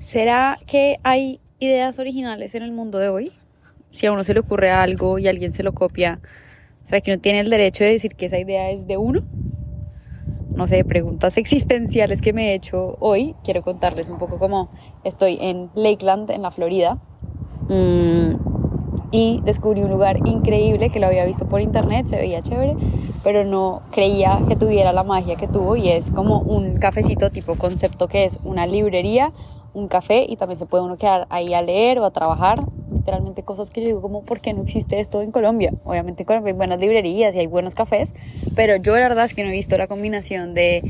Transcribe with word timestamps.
¿Será 0.00 0.56
que 0.64 0.98
hay 1.02 1.42
ideas 1.58 1.98
originales 1.98 2.54
en 2.54 2.62
el 2.62 2.72
mundo 2.72 2.98
de 2.98 3.10
hoy? 3.10 3.32
Si 3.90 4.06
a 4.06 4.12
uno 4.12 4.24
se 4.24 4.32
le 4.32 4.40
ocurre 4.40 4.70
algo 4.70 5.18
y 5.18 5.28
alguien 5.28 5.52
se 5.52 5.62
lo 5.62 5.74
copia, 5.74 6.20
¿será 6.84 7.02
que 7.02 7.12
uno 7.12 7.20
tiene 7.20 7.40
el 7.40 7.50
derecho 7.50 7.84
de 7.84 7.90
decir 7.90 8.16
que 8.16 8.24
esa 8.24 8.38
idea 8.38 8.70
es 8.70 8.86
de 8.86 8.96
uno? 8.96 9.20
No 10.54 10.66
sé, 10.66 10.86
preguntas 10.86 11.36
existenciales 11.36 12.22
que 12.22 12.32
me 12.32 12.48
he 12.48 12.54
hecho 12.54 12.96
hoy. 12.98 13.36
Quiero 13.44 13.60
contarles 13.60 14.08
un 14.08 14.16
poco 14.16 14.38
cómo 14.38 14.70
estoy 15.04 15.36
en 15.38 15.68
Lakeland, 15.74 16.30
en 16.30 16.40
la 16.40 16.50
Florida. 16.50 16.98
Mm, 17.68 18.36
y 19.12 19.42
descubrí 19.44 19.82
un 19.82 19.90
lugar 19.90 20.26
increíble 20.26 20.88
que 20.88 20.98
lo 20.98 21.08
había 21.08 21.26
visto 21.26 21.46
por 21.46 21.60
internet, 21.60 22.06
se 22.06 22.16
veía 22.16 22.40
chévere, 22.40 22.74
pero 23.22 23.44
no 23.44 23.82
creía 23.90 24.40
que 24.48 24.56
tuviera 24.56 24.94
la 24.94 25.02
magia 25.02 25.36
que 25.36 25.46
tuvo 25.46 25.76
y 25.76 25.90
es 25.90 26.10
como 26.10 26.40
un 26.40 26.78
cafecito 26.78 27.28
tipo 27.28 27.56
concepto 27.56 28.08
que 28.08 28.24
es 28.24 28.40
una 28.44 28.66
librería 28.66 29.34
un 29.72 29.88
café 29.88 30.26
y 30.28 30.36
también 30.36 30.58
se 30.58 30.66
puede 30.66 30.84
uno 30.84 30.96
quedar 30.96 31.26
ahí 31.30 31.54
a 31.54 31.62
leer 31.62 31.98
o 31.98 32.04
a 32.04 32.10
trabajar. 32.10 32.64
Literalmente 32.92 33.42
cosas 33.42 33.70
que 33.70 33.80
yo 33.80 33.86
digo 33.86 34.02
como, 34.02 34.22
¿por 34.22 34.40
qué 34.40 34.52
no 34.52 34.62
existe 34.62 35.00
esto 35.00 35.22
en 35.22 35.30
Colombia? 35.30 35.72
Obviamente 35.84 36.22
en 36.22 36.26
Colombia 36.26 36.52
hay 36.52 36.56
buenas 36.56 36.78
librerías 36.78 37.34
y 37.34 37.38
hay 37.38 37.46
buenos 37.46 37.74
cafés, 37.74 38.14
pero 38.54 38.76
yo 38.76 38.94
la 38.94 39.00
verdad 39.00 39.24
es 39.24 39.34
que 39.34 39.42
no 39.42 39.50
he 39.50 39.52
visto 39.52 39.78
la 39.78 39.86
combinación 39.86 40.54
de 40.54 40.82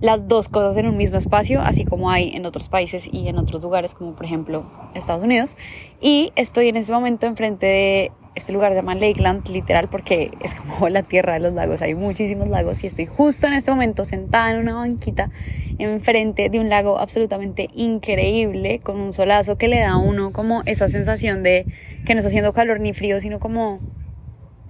las 0.00 0.28
dos 0.28 0.48
cosas 0.48 0.76
en 0.76 0.86
un 0.86 0.96
mismo 0.96 1.18
espacio, 1.18 1.60
así 1.60 1.84
como 1.84 2.10
hay 2.10 2.30
en 2.36 2.46
otros 2.46 2.68
países 2.68 3.08
y 3.10 3.28
en 3.28 3.38
otros 3.38 3.62
lugares, 3.62 3.94
como 3.94 4.14
por 4.14 4.26
ejemplo 4.26 4.64
Estados 4.94 5.24
Unidos. 5.24 5.56
Y 6.00 6.32
estoy 6.36 6.68
en 6.68 6.76
este 6.76 6.92
momento 6.92 7.26
enfrente 7.26 7.66
de 7.66 8.12
este 8.38 8.52
lugar 8.52 8.72
se 8.72 8.76
llama 8.76 8.94
Lakeland, 8.94 9.46
literal, 9.48 9.88
porque 9.88 10.30
es 10.42 10.54
como 10.60 10.88
la 10.88 11.02
tierra 11.02 11.34
de 11.34 11.40
los 11.40 11.52
lagos. 11.52 11.82
Hay 11.82 11.94
muchísimos 11.94 12.48
lagos 12.48 12.82
y 12.82 12.86
estoy 12.86 13.06
justo 13.06 13.46
en 13.46 13.52
este 13.52 13.70
momento 13.70 14.04
sentada 14.04 14.50
en 14.52 14.58
una 14.58 14.74
banquita 14.74 15.30
enfrente 15.78 16.48
de 16.48 16.58
un 16.58 16.68
lago 16.68 16.98
absolutamente 16.98 17.68
increíble, 17.74 18.80
con 18.80 18.98
un 19.00 19.12
solazo 19.12 19.58
que 19.58 19.68
le 19.68 19.80
da 19.80 19.90
a 19.90 19.96
uno 19.98 20.32
como 20.32 20.62
esa 20.66 20.88
sensación 20.88 21.42
de 21.42 21.66
que 22.06 22.14
no 22.14 22.18
está 22.18 22.28
haciendo 22.28 22.52
calor 22.52 22.80
ni 22.80 22.94
frío, 22.94 23.20
sino 23.20 23.38
como 23.38 23.80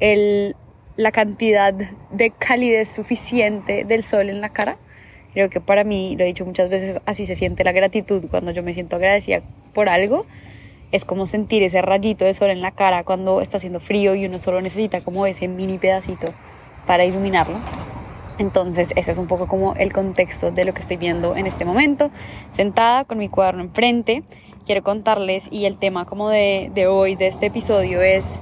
el, 0.00 0.56
la 0.96 1.12
cantidad 1.12 1.72
de 1.72 2.30
calidez 2.30 2.88
suficiente 2.88 3.84
del 3.84 4.02
sol 4.02 4.28
en 4.30 4.40
la 4.40 4.48
cara. 4.48 4.78
Creo 5.34 5.50
que 5.50 5.60
para 5.60 5.84
mí, 5.84 6.16
lo 6.16 6.24
he 6.24 6.26
dicho 6.26 6.44
muchas 6.44 6.68
veces, 6.68 7.00
así 7.06 7.26
se 7.26 7.36
siente 7.36 7.64
la 7.64 7.72
gratitud 7.72 8.24
cuando 8.30 8.50
yo 8.50 8.62
me 8.62 8.74
siento 8.74 8.96
agradecida 8.96 9.42
por 9.74 9.88
algo 9.88 10.26
es 10.92 11.04
como 11.04 11.26
sentir 11.26 11.62
ese 11.62 11.82
rayito 11.82 12.24
de 12.24 12.34
sol 12.34 12.50
en 12.50 12.60
la 12.60 12.70
cara 12.70 13.04
cuando 13.04 13.40
está 13.40 13.58
haciendo 13.58 13.80
frío 13.80 14.14
y 14.14 14.26
uno 14.26 14.38
solo 14.38 14.60
necesita 14.60 15.02
como 15.02 15.26
ese 15.26 15.48
mini 15.48 15.78
pedacito 15.78 16.32
para 16.86 17.04
iluminarlo. 17.04 17.58
Entonces, 18.38 18.92
ese 18.96 19.10
es 19.10 19.18
un 19.18 19.26
poco 19.26 19.48
como 19.48 19.74
el 19.74 19.92
contexto 19.92 20.50
de 20.50 20.64
lo 20.64 20.72
que 20.72 20.80
estoy 20.80 20.96
viendo 20.96 21.34
en 21.36 21.46
este 21.46 21.64
momento. 21.64 22.10
Sentada 22.52 23.04
con 23.04 23.18
mi 23.18 23.28
cuaderno 23.28 23.62
enfrente, 23.62 24.22
quiero 24.64 24.82
contarles 24.82 25.48
y 25.50 25.64
el 25.64 25.76
tema 25.76 26.06
como 26.06 26.30
de, 26.30 26.70
de 26.72 26.86
hoy, 26.86 27.16
de 27.16 27.26
este 27.26 27.46
episodio, 27.46 28.00
es 28.00 28.40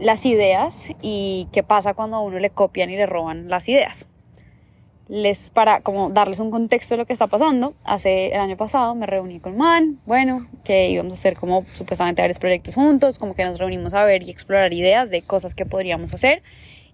las 0.00 0.26
ideas 0.26 0.90
y 1.00 1.48
qué 1.52 1.62
pasa 1.62 1.94
cuando 1.94 2.16
a 2.16 2.20
uno 2.20 2.40
le 2.40 2.50
copian 2.50 2.90
y 2.90 2.96
le 2.96 3.06
roban 3.06 3.48
las 3.48 3.68
ideas 3.68 4.08
les 5.12 5.50
para 5.50 5.82
como 5.82 6.08
darles 6.08 6.40
un 6.40 6.50
contexto 6.50 6.94
de 6.94 6.98
lo 6.98 7.06
que 7.06 7.12
está 7.12 7.26
pasando. 7.26 7.74
Hace 7.84 8.28
el 8.28 8.40
año 8.40 8.56
pasado 8.56 8.94
me 8.94 9.04
reuní 9.04 9.40
con 9.40 9.58
Man, 9.58 10.00
bueno, 10.06 10.48
que 10.64 10.88
íbamos 10.88 11.12
a 11.12 11.14
hacer 11.16 11.36
como 11.36 11.66
supuestamente 11.74 12.22
varios 12.22 12.38
proyectos 12.38 12.74
juntos, 12.74 13.18
como 13.18 13.34
que 13.34 13.44
nos 13.44 13.58
reunimos 13.58 13.92
a 13.92 14.04
ver 14.04 14.22
y 14.22 14.30
explorar 14.30 14.72
ideas 14.72 15.10
de 15.10 15.20
cosas 15.20 15.54
que 15.54 15.66
podríamos 15.66 16.14
hacer. 16.14 16.42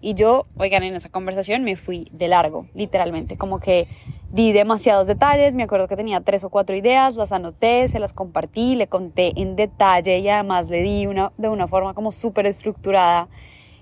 Y 0.01 0.15
yo, 0.15 0.47
oigan, 0.57 0.83
en 0.83 0.95
esa 0.95 1.07
conversación 1.07 1.63
me 1.63 1.77
fui 1.77 2.09
de 2.11 2.27
largo, 2.27 2.67
literalmente, 2.73 3.37
como 3.37 3.61
que 3.61 3.87
di 4.33 4.51
demasiados 4.51 5.07
detalles, 5.07 5.55
me 5.55 5.63
acuerdo 5.63 5.87
que 5.87 5.95
tenía 5.95 6.19
tres 6.19 6.43
o 6.43 6.49
cuatro 6.49 6.75
ideas, 6.75 7.15
las 7.15 7.31
anoté, 7.31 7.87
se 7.87 7.99
las 7.99 8.11
compartí, 8.11 8.75
le 8.75 8.87
conté 8.87 9.31
en 9.37 9.55
detalle 9.55 10.19
y 10.19 10.27
además 10.27 10.69
le 10.69 10.81
di 10.83 11.05
una, 11.07 11.31
de 11.37 11.47
una 11.47 11.69
forma 11.69 11.93
como 11.93 12.11
súper 12.11 12.47
estructurada 12.47 13.29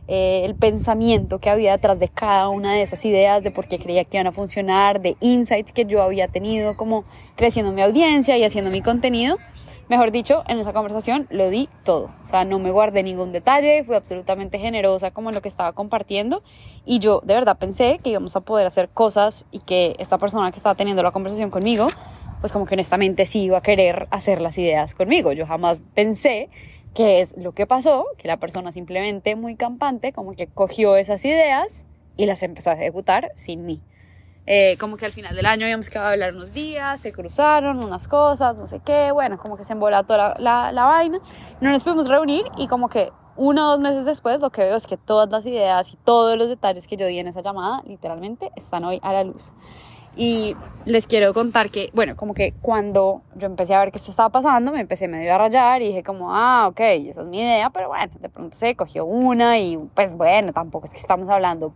eh, 0.08 0.44
el 0.46 0.56
pensamiento 0.56 1.40
que 1.40 1.50
había 1.50 1.74
detrás 1.74 2.00
de 2.00 2.08
cada 2.08 2.50
una 2.50 2.74
de 2.74 2.82
esas 2.82 3.04
ideas, 3.06 3.44
de 3.44 3.52
por 3.52 3.68
qué 3.68 3.78
creía 3.78 4.06
que 4.06 4.18
iban 4.18 4.28
a 4.28 4.32
funcionar, 4.32 5.02
de 5.02 5.18
insights 5.20 5.74
que 5.74 5.86
yo 5.86 6.02
había 6.02 6.28
tenido 6.28 6.78
como 6.78 7.04
creciendo 7.36 7.72
mi 7.72 7.82
audiencia 7.82 8.38
y 8.38 8.44
haciendo 8.44 8.72
mi 8.72 8.82
contenido. 8.82 9.38
Mejor 9.90 10.12
dicho, 10.12 10.44
en 10.48 10.60
esa 10.60 10.74
conversación 10.74 11.28
lo 11.30 11.50
di 11.50 11.70
todo. 11.84 12.12
O 12.22 12.28
sea, 12.28 12.44
no 12.44 12.60
me 12.60 12.72
guardé 12.72 13.04
ningún 13.04 13.32
detalle, 13.32 13.86
fui 13.86 13.96
absolutamente 13.96 14.60
generosa 14.60 15.12
como 15.12 15.30
en 15.30 15.36
lo 15.36 15.42
que 15.42 15.48
estaba 15.48 15.72
compartiendo. 15.72 16.44
Y 16.86 17.00
yo 17.00 17.22
de 17.24 17.34
verdad 17.34 17.58
pensé 17.58 18.00
que 18.04 18.10
íbamos 18.10 18.36
a 18.36 18.42
poder 18.42 18.68
hacer 18.68 18.90
cosas 18.90 19.46
y 19.50 19.60
que 19.60 19.96
esta 19.98 20.18
persona 20.18 20.52
que 20.52 20.58
estaba 20.58 20.76
teniendo 20.76 21.04
la 21.04 21.12
conversación 21.12 21.50
conmigo, 21.50 21.88
pues 22.42 22.52
como 22.52 22.66
que 22.66 22.76
honestamente 22.76 23.26
sí 23.26 23.44
iba 23.44 23.60
a 23.60 23.62
querer 23.62 24.08
hacer 24.12 24.42
las 24.42 24.58
ideas 24.58 24.94
conmigo. 24.94 25.32
Yo 25.32 25.48
jamás 25.48 25.80
pensé 25.96 26.50
¿Qué 26.98 27.22
es 27.22 27.38
lo 27.38 27.52
que 27.52 27.68
pasó? 27.68 28.08
Que 28.18 28.28
la 28.28 28.38
persona 28.38 28.72
simplemente 28.72 29.36
muy 29.36 29.56
campante, 29.56 30.14
como 30.14 30.32
que 30.34 30.48
cogió 30.48 30.96
esas 30.96 31.24
ideas 31.26 31.86
y 32.16 32.26
las 32.26 32.42
empezó 32.42 32.72
a 32.72 32.74
ejecutar 32.74 33.32
sin 33.36 33.68
mí. 33.68 33.84
Eh, 34.48 34.78
como 34.80 34.98
que 34.98 35.06
al 35.06 35.12
final 35.12 35.36
del 35.36 35.46
año 35.46 35.66
habíamos 35.66 35.92
quedado 35.92 36.08
a 36.08 36.14
hablar 36.14 36.34
unos 36.34 36.56
días, 36.56 37.00
se 37.00 37.12
cruzaron 37.12 37.86
unas 37.86 38.08
cosas, 38.08 38.58
no 38.58 38.66
sé 38.66 38.80
qué, 38.84 39.12
bueno, 39.12 39.38
como 39.38 39.58
que 39.58 39.64
se 39.64 39.74
embola 39.74 40.06
toda 40.06 40.38
la, 40.40 40.72
la, 40.72 40.86
vaina, 40.86 41.20
no 41.62 41.70
nos 41.70 41.84
pudimos 41.84 42.08
reunir 42.08 42.46
y 42.58 42.66
como 42.66 42.90
que 42.90 43.12
uno 43.36 43.68
o 43.68 43.72
dos 43.74 43.80
meses 43.80 44.04
después 44.04 44.42
lo 44.42 44.50
que 44.50 44.64
veo 44.64 44.76
es 44.76 44.88
que 44.88 44.98
todas 44.98 45.30
las 45.30 45.46
ideas 45.46 45.94
y 45.94 45.98
todos 45.98 46.36
los 46.36 46.50
detalles 46.50 46.88
que 46.88 46.98
yo 46.98 47.06
di 47.06 47.20
en 47.20 47.28
esa 47.28 47.44
llamada 47.44 47.84
literalmente 47.86 48.50
están 48.56 48.84
hoy 48.84 48.98
a 49.04 49.14
la 49.14 49.24
luz. 49.24 49.54
Y 50.18 50.56
les 50.86 51.06
quiero 51.06 51.32
contar 51.32 51.70
que, 51.70 51.92
bueno, 51.94 52.16
como 52.16 52.34
que 52.34 52.54
cuando 52.60 53.22
yo 53.36 53.46
empecé 53.46 53.76
a 53.76 53.80
ver 53.80 53.92
que 53.92 53.98
esto 53.98 54.10
estaba 54.10 54.30
pasando, 54.30 54.72
me 54.72 54.80
empecé 54.80 55.08
medio 55.08 55.32
a 55.36 55.38
rayar 55.38 55.84
y 55.84 55.90
dije 55.90 56.02
como, 56.02 56.34
ah, 56.34 56.68
ok, 56.70 56.80
esa 56.80 57.22
es 57.22 57.28
mi 57.28 57.40
idea, 57.40 57.70
pero 57.70 57.90
bueno, 57.90 58.12
de 58.20 58.28
pronto 58.28 58.58
se 58.58 58.76
cogió 58.76 59.06
una 59.06 59.60
y 59.60 59.78
pues 59.94 60.16
bueno, 60.16 60.54
tampoco 60.54 60.86
es 60.86 60.92
que 60.92 61.00
estamos 61.00 61.30
hablando 61.30 61.74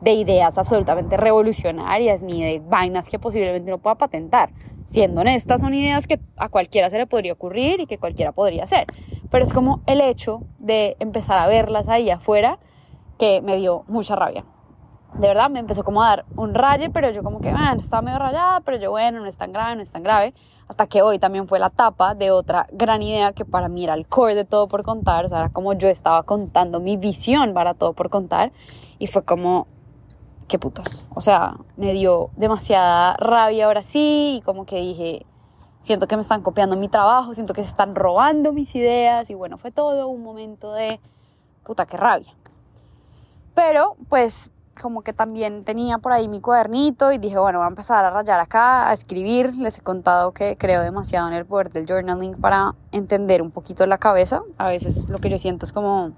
de 0.00 0.12
ideas 0.12 0.58
absolutamente 0.58 1.16
revolucionarias 1.16 2.24
ni 2.24 2.42
de 2.42 2.60
vainas 2.66 3.08
que 3.08 3.20
posiblemente 3.20 3.70
no 3.70 3.78
pueda 3.78 3.94
patentar. 3.94 4.50
Siendo 4.86 5.20
honestas, 5.20 5.60
son 5.60 5.72
ideas 5.72 6.08
que 6.08 6.18
a 6.36 6.48
cualquiera 6.48 6.90
se 6.90 6.98
le 6.98 7.06
podría 7.06 7.32
ocurrir 7.32 7.80
y 7.80 7.86
que 7.86 7.98
cualquiera 7.98 8.32
podría 8.32 8.64
hacer. 8.64 8.86
Pero 9.30 9.44
es 9.44 9.52
como 9.52 9.82
el 9.86 10.00
hecho 10.00 10.42
de 10.58 10.96
empezar 10.98 11.38
a 11.38 11.46
verlas 11.46 11.88
ahí 11.88 12.10
afuera 12.10 12.58
que 13.18 13.40
me 13.40 13.56
dio 13.56 13.84
mucha 13.86 14.16
rabia 14.16 14.44
de 15.18 15.28
verdad 15.28 15.48
me 15.48 15.60
empezó 15.60 15.84
como 15.84 16.02
a 16.02 16.08
dar 16.08 16.24
un 16.36 16.54
raye, 16.54 16.90
pero 16.90 17.10
yo 17.10 17.22
como 17.22 17.40
que, 17.40 17.50
bueno, 17.50 17.80
estaba 17.80 18.02
medio 18.02 18.18
rayada, 18.18 18.60
pero 18.60 18.78
yo, 18.78 18.90
bueno, 18.90 19.20
no 19.20 19.26
es 19.26 19.38
tan 19.38 19.52
grave, 19.52 19.76
no 19.76 19.82
es 19.82 19.92
tan 19.92 20.02
grave. 20.02 20.34
Hasta 20.68 20.86
que 20.86 21.02
hoy 21.02 21.18
también 21.18 21.46
fue 21.46 21.58
la 21.58 21.70
tapa 21.70 22.14
de 22.14 22.30
otra 22.30 22.66
gran 22.72 23.02
idea 23.02 23.32
que 23.32 23.44
para 23.44 23.68
mí 23.68 23.84
era 23.84 23.94
el 23.94 24.08
core 24.08 24.34
de 24.34 24.44
todo 24.44 24.66
por 24.66 24.82
contar, 24.82 25.24
o 25.24 25.28
sea, 25.28 25.40
era 25.40 25.48
como 25.50 25.72
yo 25.74 25.88
estaba 25.88 26.22
contando 26.24 26.80
mi 26.80 26.96
visión 26.96 27.54
para 27.54 27.74
todo 27.74 27.92
por 27.92 28.10
contar. 28.10 28.52
Y 28.98 29.06
fue 29.06 29.24
como, 29.24 29.66
qué 30.48 30.58
putas. 30.58 31.06
O 31.14 31.20
sea, 31.20 31.56
me 31.76 31.92
dio 31.92 32.30
demasiada 32.36 33.14
rabia 33.14 33.66
ahora 33.66 33.82
sí, 33.82 34.38
y 34.38 34.42
como 34.42 34.66
que 34.66 34.80
dije, 34.80 35.26
siento 35.80 36.08
que 36.08 36.16
me 36.16 36.22
están 36.22 36.42
copiando 36.42 36.76
mi 36.76 36.88
trabajo, 36.88 37.34
siento 37.34 37.52
que 37.52 37.62
se 37.62 37.70
están 37.70 37.94
robando 37.94 38.52
mis 38.52 38.74
ideas, 38.74 39.30
y 39.30 39.34
bueno, 39.34 39.58
fue 39.58 39.70
todo 39.70 40.08
un 40.08 40.22
momento 40.24 40.72
de, 40.72 40.98
puta, 41.64 41.86
qué 41.86 41.96
rabia. 41.96 42.34
Pero, 43.54 43.96
pues, 44.08 44.50
como 44.80 45.02
que 45.02 45.12
también 45.12 45.64
tenía 45.64 45.98
por 45.98 46.12
ahí 46.12 46.28
mi 46.28 46.40
cuadernito 46.40 47.12
y 47.12 47.18
dije, 47.18 47.38
bueno, 47.38 47.58
voy 47.58 47.66
a 47.66 47.68
empezar 47.68 48.04
a 48.04 48.10
rayar 48.10 48.40
acá, 48.40 48.88
a 48.88 48.92
escribir. 48.92 49.54
Les 49.54 49.78
he 49.78 49.80
contado 49.80 50.32
que 50.32 50.56
creo 50.56 50.82
demasiado 50.82 51.28
en 51.28 51.34
el 51.34 51.46
poder 51.46 51.70
del 51.70 51.86
journaling 51.86 52.34
para 52.34 52.74
entender 52.92 53.42
un 53.42 53.50
poquito 53.50 53.86
la 53.86 53.98
cabeza. 53.98 54.42
A 54.58 54.68
veces 54.68 55.08
lo 55.08 55.18
que 55.18 55.30
yo 55.30 55.38
siento 55.38 55.64
es 55.64 55.72
como, 55.72 56.12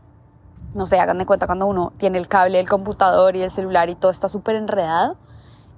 no 0.74 0.86
sé, 0.86 0.98
hagan 0.98 1.18
de 1.18 1.26
cuenta 1.26 1.46
cuando 1.46 1.66
uno 1.66 1.92
tiene 1.98 2.18
el 2.18 2.28
cable 2.28 2.58
del 2.58 2.68
computador 2.68 3.36
y 3.36 3.42
el 3.42 3.50
celular 3.50 3.88
y 3.88 3.94
todo 3.94 4.10
está 4.10 4.28
súper 4.28 4.56
enredado. 4.56 5.16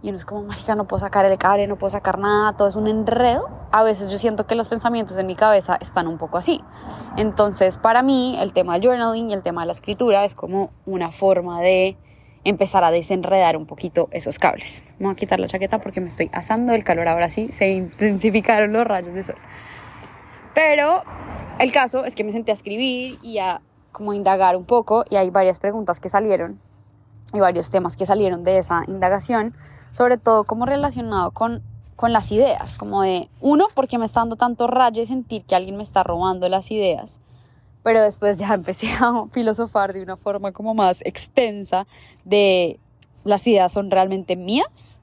Y 0.01 0.11
uno 0.11 0.17
es 0.17 0.25
como, 0.25 0.45
marica, 0.45 0.77
no 0.77 0.87
puedo 0.87 1.01
sacar 1.01 1.25
el 1.25 1.37
cable, 1.39 1.67
no 1.67 1.77
puedo 1.77 1.91
sacar 1.91 2.19
nada, 2.19 2.53
todo 2.53 2.69
es 2.69 2.77
un 2.77 2.87
enredo. 2.87 3.49
A 3.73 3.83
veces 3.83 4.11
yo 4.11 4.19
siento 4.19 4.47
que 4.47 4.55
los 4.55 4.69
pensamientos 4.69 5.17
en 5.17 5.27
mi 5.27 5.35
cabeza 5.35 5.77
están 5.81 6.07
un 6.07 6.19
poco 6.19 6.39
así. 6.39 6.63
Entonces, 7.17 7.79
para 7.79 8.03
mí, 8.03 8.39
el 8.39 8.53
tema 8.53 8.75
del 8.75 8.83
journaling 8.83 9.31
y 9.31 9.35
el 9.35 9.43
tema 9.43 9.63
de 9.63 9.67
la 9.67 9.73
escritura 9.73 10.25
es 10.25 10.37
como 10.37 10.71
una 10.87 11.11
forma 11.11 11.61
de 11.61 11.99
empezar 12.49 12.83
a 12.85 12.91
desenredar 12.91 13.57
un 13.57 13.67
poquito 13.67 14.09
esos 14.11 14.39
cables. 14.39 14.83
Vamos 14.99 15.15
a 15.15 15.17
quitar 15.17 15.39
la 15.41 15.47
chaqueta 15.47 15.81
porque 15.81 16.01
me 16.01 16.09
estoy 16.09 16.31
asando 16.33 16.73
el 16.73 16.85
calor 16.85 17.09
ahora 17.09 17.31
sí, 17.31 17.49
se 17.53 17.69
intensificaron 17.69 18.73
los 18.73 18.87
rayos 18.87 19.15
de 19.15 19.23
sol. 19.23 19.37
Pero 20.55 21.03
el 21.59 21.73
caso 21.73 22.05
es 22.05 22.15
que 22.15 22.25
me 22.25 22.33
senté 22.33 22.51
a 22.51 22.55
escribir 22.55 23.19
y 23.23 23.39
a 23.39 23.61
como 23.93 24.15
indagar 24.15 24.57
un 24.57 24.65
poco 24.65 25.05
y 25.11 25.17
hay 25.17 25.31
varias 25.31 25.59
preguntas 25.59 26.01
que 26.01 26.09
salieron 26.09 26.61
y 27.33 27.41
varios 27.41 27.71
temas 27.71 27.97
que 27.97 28.07
salieron 28.07 28.45
de 28.45 28.59
esa 28.59 28.83
indagación, 28.87 29.55
sobre 29.93 30.17
todo 30.17 30.45
como 30.45 30.65
relacionado 30.65 31.33
con, 31.33 31.63
con 31.97 32.13
las 32.13 32.33
ideas, 32.33 32.77
como 32.77 33.03
de, 33.03 33.29
uno, 33.41 33.69
porque 33.75 33.99
me 33.99 34.07
está 34.07 34.21
dando 34.21 34.37
tanto 34.37 34.67
rayo 34.67 35.05
sentir 35.05 35.45
que 35.45 35.55
alguien 35.55 35.77
me 35.77 35.83
está 35.83 36.03
robando 36.03 36.49
las 36.49 36.71
ideas 36.71 37.21
pero 37.83 38.03
después 38.03 38.39
ya 38.39 38.49
empecé 38.55 38.91
a 38.91 39.25
filosofar 39.31 39.93
de 39.93 40.03
una 40.03 40.17
forma 40.17 40.53
como 40.53 40.75
más 40.75 41.03
extensa 41.05 41.87
de 42.25 42.79
las 43.25 43.47
ideas 43.47 43.73
son 43.73 43.91
realmente 43.91 44.37
mías 44.37 45.01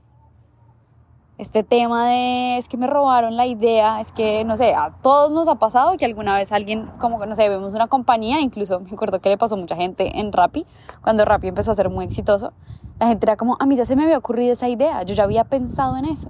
este 1.37 1.63
tema 1.63 2.07
de 2.07 2.57
es 2.57 2.69
que 2.69 2.77
me 2.77 2.87
robaron 2.87 3.35
la 3.35 3.45
idea, 3.45 3.99
es 3.99 4.13
que, 4.13 4.45
no 4.45 4.55
sé, 4.55 4.73
a 4.73 4.91
todos 5.01 5.31
nos 5.31 5.49
ha 5.49 5.55
pasado 5.55 5.97
que 5.97 6.05
alguna 6.05 6.35
vez 6.35 6.53
alguien, 6.53 6.89
como 6.97 7.19
que, 7.19 7.27
no 7.27 7.35
sé, 7.35 7.49
vemos 7.49 7.73
una 7.73 7.87
compañía, 7.87 8.39
incluso 8.39 8.79
me 8.79 8.91
acuerdo 8.91 9.19
que 9.19 9.29
le 9.29 9.37
pasó 9.37 9.55
a 9.55 9.57
mucha 9.57 9.75
gente 9.75 10.19
en 10.19 10.31
Rappi, 10.31 10.65
cuando 11.01 11.25
Rappi 11.25 11.47
empezó 11.47 11.71
a 11.71 11.75
ser 11.75 11.89
muy 11.89 12.05
exitoso, 12.05 12.53
la 12.99 13.07
gente 13.07 13.25
era 13.25 13.35
como, 13.35 13.57
a 13.59 13.65
mí 13.65 13.75
ya 13.75 13.83
se 13.83 13.97
me 13.97 14.03
había 14.03 14.17
ocurrido 14.17 14.53
esa 14.53 14.69
idea, 14.69 15.03
yo 15.03 15.13
ya 15.13 15.23
había 15.23 15.43
pensado 15.43 15.97
en 15.97 16.05
eso. 16.05 16.29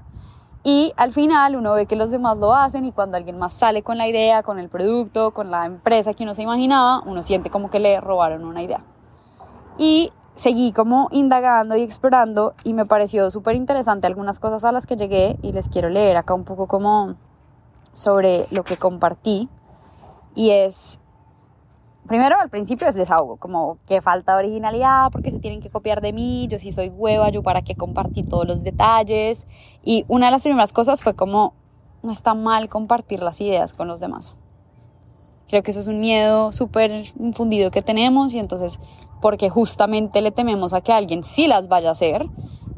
Y 0.67 0.93
al 0.97 1.13
final 1.13 1.55
uno 1.55 1.73
ve 1.73 1.85
que 1.85 1.95
los 1.95 2.09
demás 2.09 2.39
lo 2.39 2.55
hacen 2.55 2.85
y 2.85 2.91
cuando 2.91 3.17
alguien 3.17 3.37
más 3.37 3.53
sale 3.53 3.83
con 3.83 3.99
la 3.99 4.07
idea, 4.07 4.41
con 4.41 4.57
el 4.57 4.67
producto, 4.67 5.29
con 5.29 5.51
la 5.51 5.67
empresa 5.67 6.15
que 6.15 6.23
uno 6.23 6.33
se 6.33 6.41
imaginaba, 6.41 7.03
uno 7.05 7.21
siente 7.21 7.51
como 7.51 7.69
que 7.69 7.79
le 7.79 8.01
robaron 8.01 8.43
una 8.43 8.63
idea. 8.63 8.83
Y 9.77 10.11
seguí 10.33 10.71
como 10.71 11.07
indagando 11.11 11.75
y 11.75 11.83
explorando 11.83 12.55
y 12.63 12.73
me 12.73 12.87
pareció 12.87 13.29
súper 13.29 13.55
interesante 13.55 14.07
algunas 14.07 14.39
cosas 14.39 14.65
a 14.65 14.71
las 14.71 14.87
que 14.87 14.97
llegué 14.97 15.37
y 15.43 15.51
les 15.51 15.69
quiero 15.69 15.87
leer 15.89 16.17
acá 16.17 16.33
un 16.33 16.45
poco 16.45 16.65
como 16.65 17.13
sobre 17.93 18.47
lo 18.49 18.63
que 18.63 18.75
compartí 18.75 19.47
y 20.33 20.49
es 20.49 20.99
primero 22.07 22.39
al 22.39 22.49
principio 22.49 22.87
es 22.87 22.95
desahogo 22.95 23.37
como 23.37 23.77
que 23.87 24.01
falta 24.01 24.37
originalidad 24.37 25.11
porque 25.11 25.31
se 25.31 25.39
tienen 25.39 25.61
que 25.61 25.69
copiar 25.69 26.01
de 26.01 26.13
mí 26.13 26.47
yo 26.47 26.59
sí 26.59 26.71
soy 26.71 26.89
hueva 26.89 27.29
yo 27.29 27.43
para 27.43 27.61
qué 27.61 27.75
compartir 27.75 28.27
todos 28.29 28.47
los 28.47 28.63
detalles. 28.63 29.47
Y 29.83 30.05
una 30.07 30.27
de 30.27 30.31
las 30.31 30.43
primeras 30.43 30.73
cosas 30.73 31.03
fue 31.03 31.15
como 31.15 31.53
no 32.03 32.11
está 32.11 32.33
mal 32.33 32.69
compartir 32.69 33.21
las 33.21 33.41
ideas 33.41 33.73
con 33.73 33.87
los 33.87 33.99
demás. 33.99 34.37
Creo 35.47 35.63
que 35.63 35.71
eso 35.71 35.79
es 35.79 35.87
un 35.87 35.99
miedo 35.99 36.51
súper 36.51 37.05
infundido 37.19 37.71
que 37.71 37.81
tenemos 37.81 38.33
y 38.33 38.39
entonces 38.39 38.79
porque 39.21 39.49
justamente 39.49 40.21
le 40.21 40.31
tememos 40.31 40.73
a 40.73 40.81
que 40.81 40.93
alguien 40.93 41.23
sí 41.23 41.47
las 41.47 41.67
vaya 41.67 41.89
a 41.89 41.91
hacer, 41.93 42.27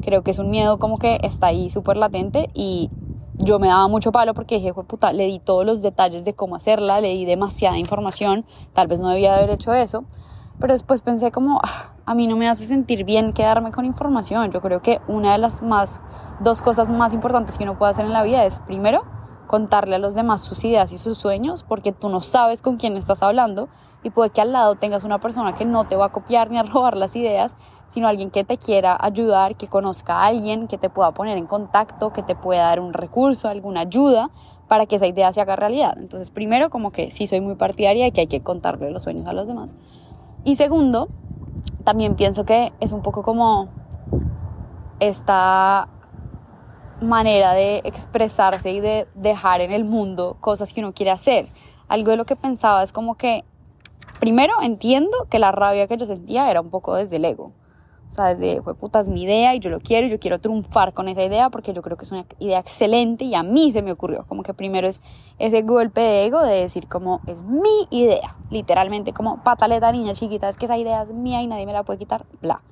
creo 0.02 0.22
que 0.22 0.30
es 0.30 0.38
un 0.38 0.50
miedo 0.50 0.78
como 0.78 0.98
que 0.98 1.18
está 1.22 1.48
ahí 1.48 1.70
súper 1.70 1.96
latente 1.96 2.50
y 2.54 2.90
yo 3.38 3.58
me 3.58 3.68
daba 3.68 3.88
mucho 3.88 4.12
palo 4.12 4.34
porque 4.34 4.56
dije, 4.56 4.74
puta, 4.74 5.12
le 5.12 5.26
di 5.26 5.38
todos 5.38 5.64
los 5.64 5.80
detalles 5.80 6.24
de 6.24 6.34
cómo 6.34 6.56
hacerla, 6.56 7.00
le 7.00 7.08
di 7.08 7.24
demasiada 7.24 7.78
información, 7.78 8.44
tal 8.74 8.88
vez 8.88 9.00
no 9.00 9.08
debía 9.08 9.36
haber 9.36 9.50
hecho 9.50 9.72
eso, 9.72 10.04
pero 10.58 10.72
después 10.72 11.02
pensé 11.02 11.30
como, 11.30 11.60
ah, 11.62 11.94
a 12.04 12.14
mí 12.14 12.26
no 12.26 12.36
me 12.36 12.48
hace 12.48 12.66
sentir 12.66 13.04
bien 13.04 13.32
quedarme 13.32 13.70
con 13.70 13.84
información, 13.84 14.50
yo 14.50 14.60
creo 14.60 14.82
que 14.82 15.00
una 15.06 15.32
de 15.32 15.38
las 15.38 15.62
más, 15.62 16.00
dos 16.40 16.62
cosas 16.62 16.90
más 16.90 17.14
importantes 17.14 17.56
que 17.56 17.64
uno 17.64 17.78
puede 17.78 17.92
hacer 17.92 18.06
en 18.06 18.12
la 18.12 18.24
vida 18.24 18.44
es, 18.44 18.58
primero, 18.60 19.04
contarle 19.46 19.96
a 19.96 19.98
los 19.98 20.14
demás 20.14 20.42
sus 20.42 20.62
ideas 20.64 20.92
y 20.92 20.98
sus 20.98 21.16
sueños 21.16 21.62
porque 21.62 21.92
tú 21.92 22.08
no 22.08 22.20
sabes 22.20 22.60
con 22.60 22.76
quién 22.76 22.96
estás 22.96 23.22
hablando 23.22 23.68
y 24.02 24.10
puede 24.10 24.30
que 24.30 24.40
al 24.40 24.52
lado 24.52 24.74
tengas 24.76 25.04
una 25.04 25.18
persona 25.18 25.54
que 25.54 25.64
no 25.64 25.84
te 25.84 25.96
va 25.96 26.06
a 26.06 26.12
copiar 26.12 26.50
ni 26.50 26.58
a 26.58 26.62
robar 26.62 26.96
las 26.96 27.16
ideas, 27.16 27.56
sino 27.92 28.06
alguien 28.06 28.30
que 28.30 28.44
te 28.44 28.58
quiera 28.58 28.96
ayudar, 29.00 29.56
que 29.56 29.68
conozca 29.68 30.20
a 30.20 30.26
alguien, 30.26 30.68
que 30.68 30.78
te 30.78 30.90
pueda 30.90 31.12
poner 31.12 31.38
en 31.38 31.46
contacto, 31.46 32.12
que 32.12 32.22
te 32.22 32.34
pueda 32.34 32.64
dar 32.64 32.80
un 32.80 32.92
recurso, 32.92 33.48
alguna 33.48 33.80
ayuda 33.80 34.30
para 34.68 34.86
que 34.86 34.96
esa 34.96 35.06
idea 35.06 35.32
se 35.32 35.40
haga 35.40 35.56
realidad. 35.56 35.96
Entonces, 35.96 36.30
primero, 36.30 36.70
como 36.70 36.92
que 36.92 37.10
sí 37.10 37.26
soy 37.26 37.40
muy 37.40 37.54
partidaria 37.54 38.04
de 38.04 38.12
que 38.12 38.20
hay 38.20 38.26
que 38.26 38.42
contarle 38.42 38.90
los 38.90 39.02
sueños 39.02 39.26
a 39.26 39.32
los 39.32 39.46
demás. 39.46 39.74
Y 40.44 40.56
segundo, 40.56 41.08
también 41.84 42.14
pienso 42.14 42.44
que 42.44 42.72
es 42.80 42.92
un 42.92 43.02
poco 43.02 43.22
como 43.22 43.68
esta 45.00 45.88
manera 47.00 47.52
de 47.52 47.80
expresarse 47.84 48.70
y 48.70 48.80
de 48.80 49.08
dejar 49.14 49.60
en 49.60 49.72
el 49.72 49.84
mundo 49.84 50.36
cosas 50.40 50.72
que 50.72 50.80
uno 50.80 50.92
quiere 50.92 51.10
hacer. 51.10 51.48
Algo 51.88 52.10
de 52.10 52.16
lo 52.16 52.26
que 52.26 52.36
pensaba 52.36 52.82
es 52.82 52.92
como 52.92 53.14
que, 53.14 53.44
primero 54.18 54.54
entiendo 54.62 55.26
que 55.30 55.38
la 55.38 55.52
rabia 55.52 55.86
que 55.86 55.96
yo 55.96 56.06
sentía 56.06 56.50
era 56.50 56.60
un 56.60 56.70
poco 56.70 56.94
desde 56.94 57.16
el 57.16 57.24
ego. 57.24 57.52
O 58.08 58.10
sea, 58.10 58.34
desde, 58.34 58.62
fue 58.62 58.74
puta, 58.74 59.00
es 59.00 59.08
mi 59.08 59.22
idea 59.22 59.54
y 59.54 59.60
yo 59.60 59.68
lo 59.68 59.80
quiero 59.80 60.06
y 60.06 60.10
yo 60.10 60.18
quiero 60.18 60.38
triunfar 60.40 60.94
con 60.94 61.08
esa 61.08 61.22
idea 61.22 61.50
porque 61.50 61.74
yo 61.74 61.82
creo 61.82 61.98
que 61.98 62.04
es 62.04 62.12
una 62.12 62.24
idea 62.38 62.58
excelente 62.58 63.24
y 63.24 63.34
a 63.34 63.42
mí 63.42 63.70
se 63.70 63.82
me 63.82 63.92
ocurrió. 63.92 64.24
Como 64.26 64.42
que 64.42 64.54
primero 64.54 64.88
es 64.88 65.02
ese 65.38 65.60
golpe 65.60 66.00
de 66.00 66.24
ego 66.24 66.42
de 66.42 66.54
decir 66.54 66.88
como 66.88 67.20
es 67.26 67.42
mi 67.42 67.86
idea. 67.90 68.36
Literalmente 68.50 69.12
como 69.12 69.42
pataleta 69.42 69.92
niña 69.92 70.14
chiquita, 70.14 70.48
es 70.48 70.56
que 70.56 70.64
esa 70.64 70.78
idea 70.78 71.02
es 71.02 71.12
mía 71.12 71.42
y 71.42 71.46
nadie 71.46 71.66
me 71.66 71.74
la 71.74 71.82
puede 71.82 71.98
quitar, 71.98 72.24
bla. 72.40 72.62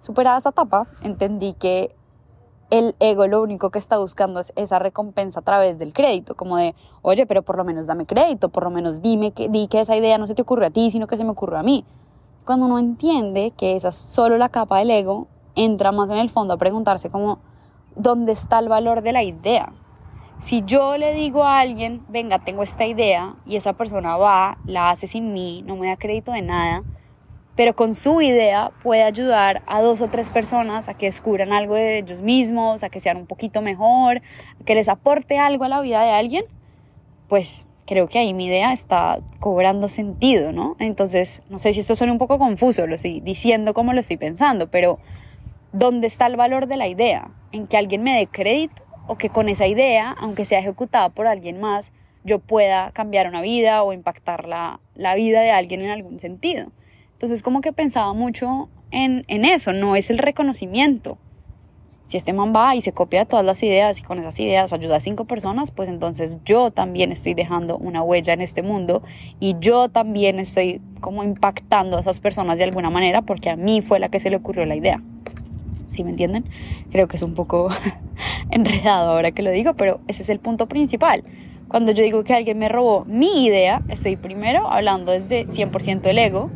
Superada 0.00 0.38
esa 0.38 0.48
etapa, 0.48 0.88
entendí 1.02 1.52
que 1.52 1.94
el 2.70 2.94
ego 3.00 3.26
lo 3.26 3.42
único 3.42 3.70
que 3.70 3.78
está 3.78 3.98
buscando 3.98 4.40
es 4.40 4.52
esa 4.56 4.78
recompensa 4.78 5.40
a 5.40 5.42
través 5.42 5.78
del 5.78 5.92
crédito, 5.92 6.36
como 6.36 6.56
de, 6.56 6.74
oye, 7.02 7.26
pero 7.26 7.42
por 7.42 7.56
lo 7.56 7.64
menos 7.64 7.86
dame 7.86 8.06
crédito, 8.06 8.48
por 8.48 8.64
lo 8.64 8.70
menos 8.70 9.02
dime 9.02 9.32
que, 9.32 9.48
di 9.48 9.66
que 9.66 9.80
esa 9.80 9.96
idea 9.96 10.18
no 10.18 10.26
se 10.26 10.34
te 10.34 10.42
ocurrió 10.42 10.68
a 10.68 10.70
ti, 10.70 10.90
sino 10.90 11.06
que 11.06 11.16
se 11.16 11.24
me 11.24 11.30
ocurrió 11.30 11.58
a 11.58 11.62
mí. 11.62 11.84
Cuando 12.44 12.66
uno 12.66 12.78
entiende 12.78 13.52
que 13.56 13.76
esa 13.76 13.88
es 13.88 13.96
solo 13.96 14.38
la 14.38 14.48
capa 14.48 14.78
del 14.78 14.90
ego, 14.90 15.26
entra 15.56 15.92
más 15.92 16.10
en 16.10 16.18
el 16.18 16.30
fondo 16.30 16.54
a 16.54 16.58
preguntarse 16.58 17.10
como, 17.10 17.40
¿dónde 17.96 18.32
está 18.32 18.60
el 18.60 18.68
valor 18.68 19.02
de 19.02 19.12
la 19.12 19.22
idea? 19.22 19.72
Si 20.40 20.62
yo 20.64 20.96
le 20.96 21.12
digo 21.12 21.44
a 21.44 21.60
alguien, 21.60 22.02
venga, 22.08 22.38
tengo 22.38 22.62
esta 22.62 22.86
idea, 22.86 23.34
y 23.44 23.56
esa 23.56 23.74
persona 23.74 24.16
va, 24.16 24.58
la 24.64 24.90
hace 24.90 25.06
sin 25.06 25.34
mí, 25.34 25.62
no 25.66 25.76
me 25.76 25.88
da 25.88 25.96
crédito 25.96 26.32
de 26.32 26.40
nada, 26.40 26.82
pero 27.56 27.74
con 27.74 27.94
su 27.94 28.20
idea 28.20 28.70
puede 28.82 29.02
ayudar 29.02 29.62
a 29.66 29.80
dos 29.80 30.00
o 30.00 30.08
tres 30.08 30.30
personas 30.30 30.88
a 30.88 30.94
que 30.94 31.06
descubran 31.06 31.52
algo 31.52 31.74
de 31.74 31.98
ellos 31.98 32.22
mismos, 32.22 32.82
a 32.82 32.88
que 32.88 33.00
sean 33.00 33.16
un 33.16 33.26
poquito 33.26 33.60
mejor, 33.60 34.22
a 34.60 34.64
que 34.64 34.74
les 34.74 34.88
aporte 34.88 35.38
algo 35.38 35.64
a 35.64 35.68
la 35.68 35.80
vida 35.80 36.02
de 36.02 36.10
alguien, 36.10 36.44
pues 37.28 37.66
creo 37.86 38.06
que 38.06 38.20
ahí 38.20 38.32
mi 38.34 38.46
idea 38.46 38.72
está 38.72 39.18
cobrando 39.40 39.88
sentido, 39.88 40.52
¿no? 40.52 40.76
Entonces, 40.78 41.42
no 41.50 41.58
sé 41.58 41.72
si 41.72 41.80
esto 41.80 41.96
suena 41.96 42.12
un 42.12 42.20
poco 42.20 42.38
confuso, 42.38 42.86
lo 42.86 42.94
estoy 42.94 43.20
diciendo 43.20 43.74
como 43.74 43.92
lo 43.92 44.00
estoy 44.00 44.16
pensando, 44.16 44.70
pero 44.70 45.00
¿dónde 45.72 46.06
está 46.06 46.26
el 46.26 46.36
valor 46.36 46.66
de 46.66 46.76
la 46.76 46.86
idea? 46.86 47.32
¿En 47.50 47.66
que 47.66 47.76
alguien 47.76 48.04
me 48.04 48.16
dé 48.16 48.28
crédito 48.28 48.82
o 49.08 49.16
que 49.16 49.28
con 49.28 49.48
esa 49.48 49.66
idea, 49.66 50.14
aunque 50.20 50.44
sea 50.44 50.60
ejecutada 50.60 51.08
por 51.08 51.26
alguien 51.26 51.60
más, 51.60 51.92
yo 52.22 52.38
pueda 52.38 52.92
cambiar 52.92 53.26
una 53.26 53.40
vida 53.40 53.82
o 53.82 53.92
impactar 53.92 54.46
la, 54.46 54.78
la 54.94 55.16
vida 55.16 55.40
de 55.40 55.50
alguien 55.50 55.80
en 55.80 55.90
algún 55.90 56.20
sentido? 56.20 56.70
Entonces 57.20 57.42
como 57.42 57.60
que 57.60 57.74
pensaba 57.74 58.14
mucho 58.14 58.70
en, 58.90 59.26
eso, 59.28 59.74
no 59.74 59.94
es 59.94 60.08
el 60.08 60.16
reconocimiento. 60.16 61.18
Si 62.06 62.16
este 62.16 62.32
man 62.32 62.54
va 62.56 62.74
y 62.76 62.80
se 62.80 62.92
copia 62.92 63.26
todas 63.26 63.44
las 63.44 63.62
ideas 63.62 63.98
y 63.98 64.02
con 64.02 64.18
esas 64.18 64.40
ideas 64.40 64.72
ayuda 64.72 64.96
a 64.96 65.00
cinco 65.00 65.26
personas, 65.26 65.70
pues 65.70 65.90
entonces 65.90 66.38
yo 66.46 66.70
también 66.70 67.12
estoy 67.12 67.34
dejando 67.34 67.76
una 67.76 68.02
huella 68.02 68.32
en 68.32 68.40
este 68.40 68.62
mundo 68.62 69.02
y 69.38 69.54
yo 69.60 69.90
también 69.90 70.38
estoy 70.38 70.80
como 71.00 71.22
impactando 71.22 71.98
a 71.98 72.00
esas 72.00 72.20
personas 72.20 72.56
de 72.56 72.64
alguna 72.64 72.88
manera 72.88 73.20
porque 73.20 73.50
a 73.50 73.56
mí 73.56 73.82
fue 73.82 74.00
la 74.00 74.08
que 74.08 74.18
se 74.18 74.30
le 74.30 74.36
ocurrió 74.36 74.64
la 74.64 74.76
idea. 74.76 75.02
¿Sí 75.90 76.04
me 76.04 76.12
entienden? 76.12 76.46
Creo 76.90 77.06
que 77.06 77.18
es 77.18 77.22
un 77.22 77.34
poco 77.34 77.68
enredado 78.50 79.10
ahora 79.10 79.32
que 79.32 79.42
lo 79.42 79.50
digo, 79.50 79.74
pero 79.74 80.00
ese 80.08 80.22
es 80.22 80.30
el 80.30 80.38
punto 80.38 80.68
principal. 80.68 81.22
Cuando 81.68 81.92
yo 81.92 82.02
digo 82.02 82.24
que 82.24 82.32
alguien 82.32 82.58
me 82.58 82.70
robó 82.70 83.04
mi 83.04 83.44
idea, 83.44 83.82
estoy 83.90 84.16
primero 84.16 84.72
hablando 84.72 85.12
desde 85.12 85.46
100% 85.48 86.00
del 86.00 86.18
ego, 86.18 86.50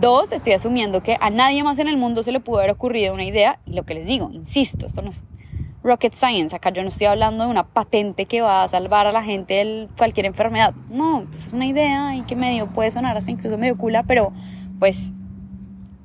Dos, 0.00 0.32
estoy 0.32 0.54
asumiendo 0.54 1.02
que 1.02 1.18
a 1.20 1.28
nadie 1.28 1.62
más 1.62 1.78
en 1.78 1.86
el 1.86 1.98
mundo 1.98 2.22
se 2.22 2.32
le 2.32 2.40
pudo 2.40 2.60
haber 2.60 2.70
ocurrido 2.70 3.12
una 3.12 3.24
idea 3.24 3.58
y 3.66 3.74
lo 3.74 3.82
que 3.82 3.92
les 3.92 4.06
digo, 4.06 4.30
insisto, 4.32 4.86
esto 4.86 5.02
no 5.02 5.10
es 5.10 5.26
rocket 5.82 6.14
science, 6.14 6.56
acá 6.56 6.70
yo 6.70 6.80
no 6.80 6.88
estoy 6.88 7.06
hablando 7.06 7.44
de 7.44 7.50
una 7.50 7.64
patente 7.64 8.24
que 8.24 8.40
va 8.40 8.62
a 8.62 8.68
salvar 8.68 9.06
a 9.06 9.12
la 9.12 9.22
gente 9.22 9.54
de 9.54 9.88
cualquier 9.98 10.24
enfermedad, 10.24 10.72
no, 10.88 11.26
pues 11.28 11.48
es 11.48 11.52
una 11.52 11.66
idea 11.66 12.16
y 12.16 12.22
que 12.22 12.34
medio 12.34 12.68
puede 12.68 12.90
sonar 12.90 13.14
hasta 13.14 13.30
incluso 13.30 13.58
medio 13.58 13.76
cula, 13.76 14.02
pero 14.04 14.32
pues 14.78 15.12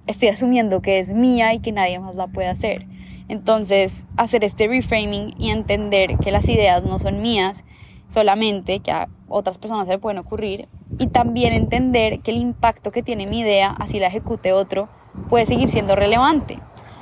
estoy 0.07 0.27
asumiendo 0.27 0.81
que 0.81 0.99
es 0.99 1.13
mía 1.13 1.53
y 1.53 1.59
que 1.59 1.71
nadie 1.71 1.97
más 1.97 2.17
la 2.17 2.27
puede 2.27 2.49
hacer. 2.49 2.87
Entonces, 3.29 4.05
hacer 4.17 4.43
este 4.43 4.67
reframing 4.67 5.35
y 5.39 5.51
entender 5.51 6.17
que 6.17 6.31
las 6.31 6.49
ideas 6.49 6.83
no 6.83 6.99
son 6.99 7.21
mías 7.21 7.63
solamente, 8.09 8.81
que 8.81 8.91
a 8.91 9.07
otras 9.29 9.57
personas 9.57 9.87
se 9.87 9.93
le 9.93 9.99
pueden 9.99 10.17
ocurrir, 10.17 10.67
y 10.97 11.07
también 11.07 11.53
entender 11.53 12.19
que 12.19 12.31
el 12.31 12.37
impacto 12.37 12.91
que 12.91 13.03
tiene 13.03 13.25
mi 13.25 13.39
idea, 13.39 13.75
así 13.79 13.99
la 13.99 14.07
ejecute 14.07 14.53
otro, 14.53 14.89
puede 15.29 15.45
seguir 15.45 15.69
siendo 15.69 15.95
relevante. 15.95 16.59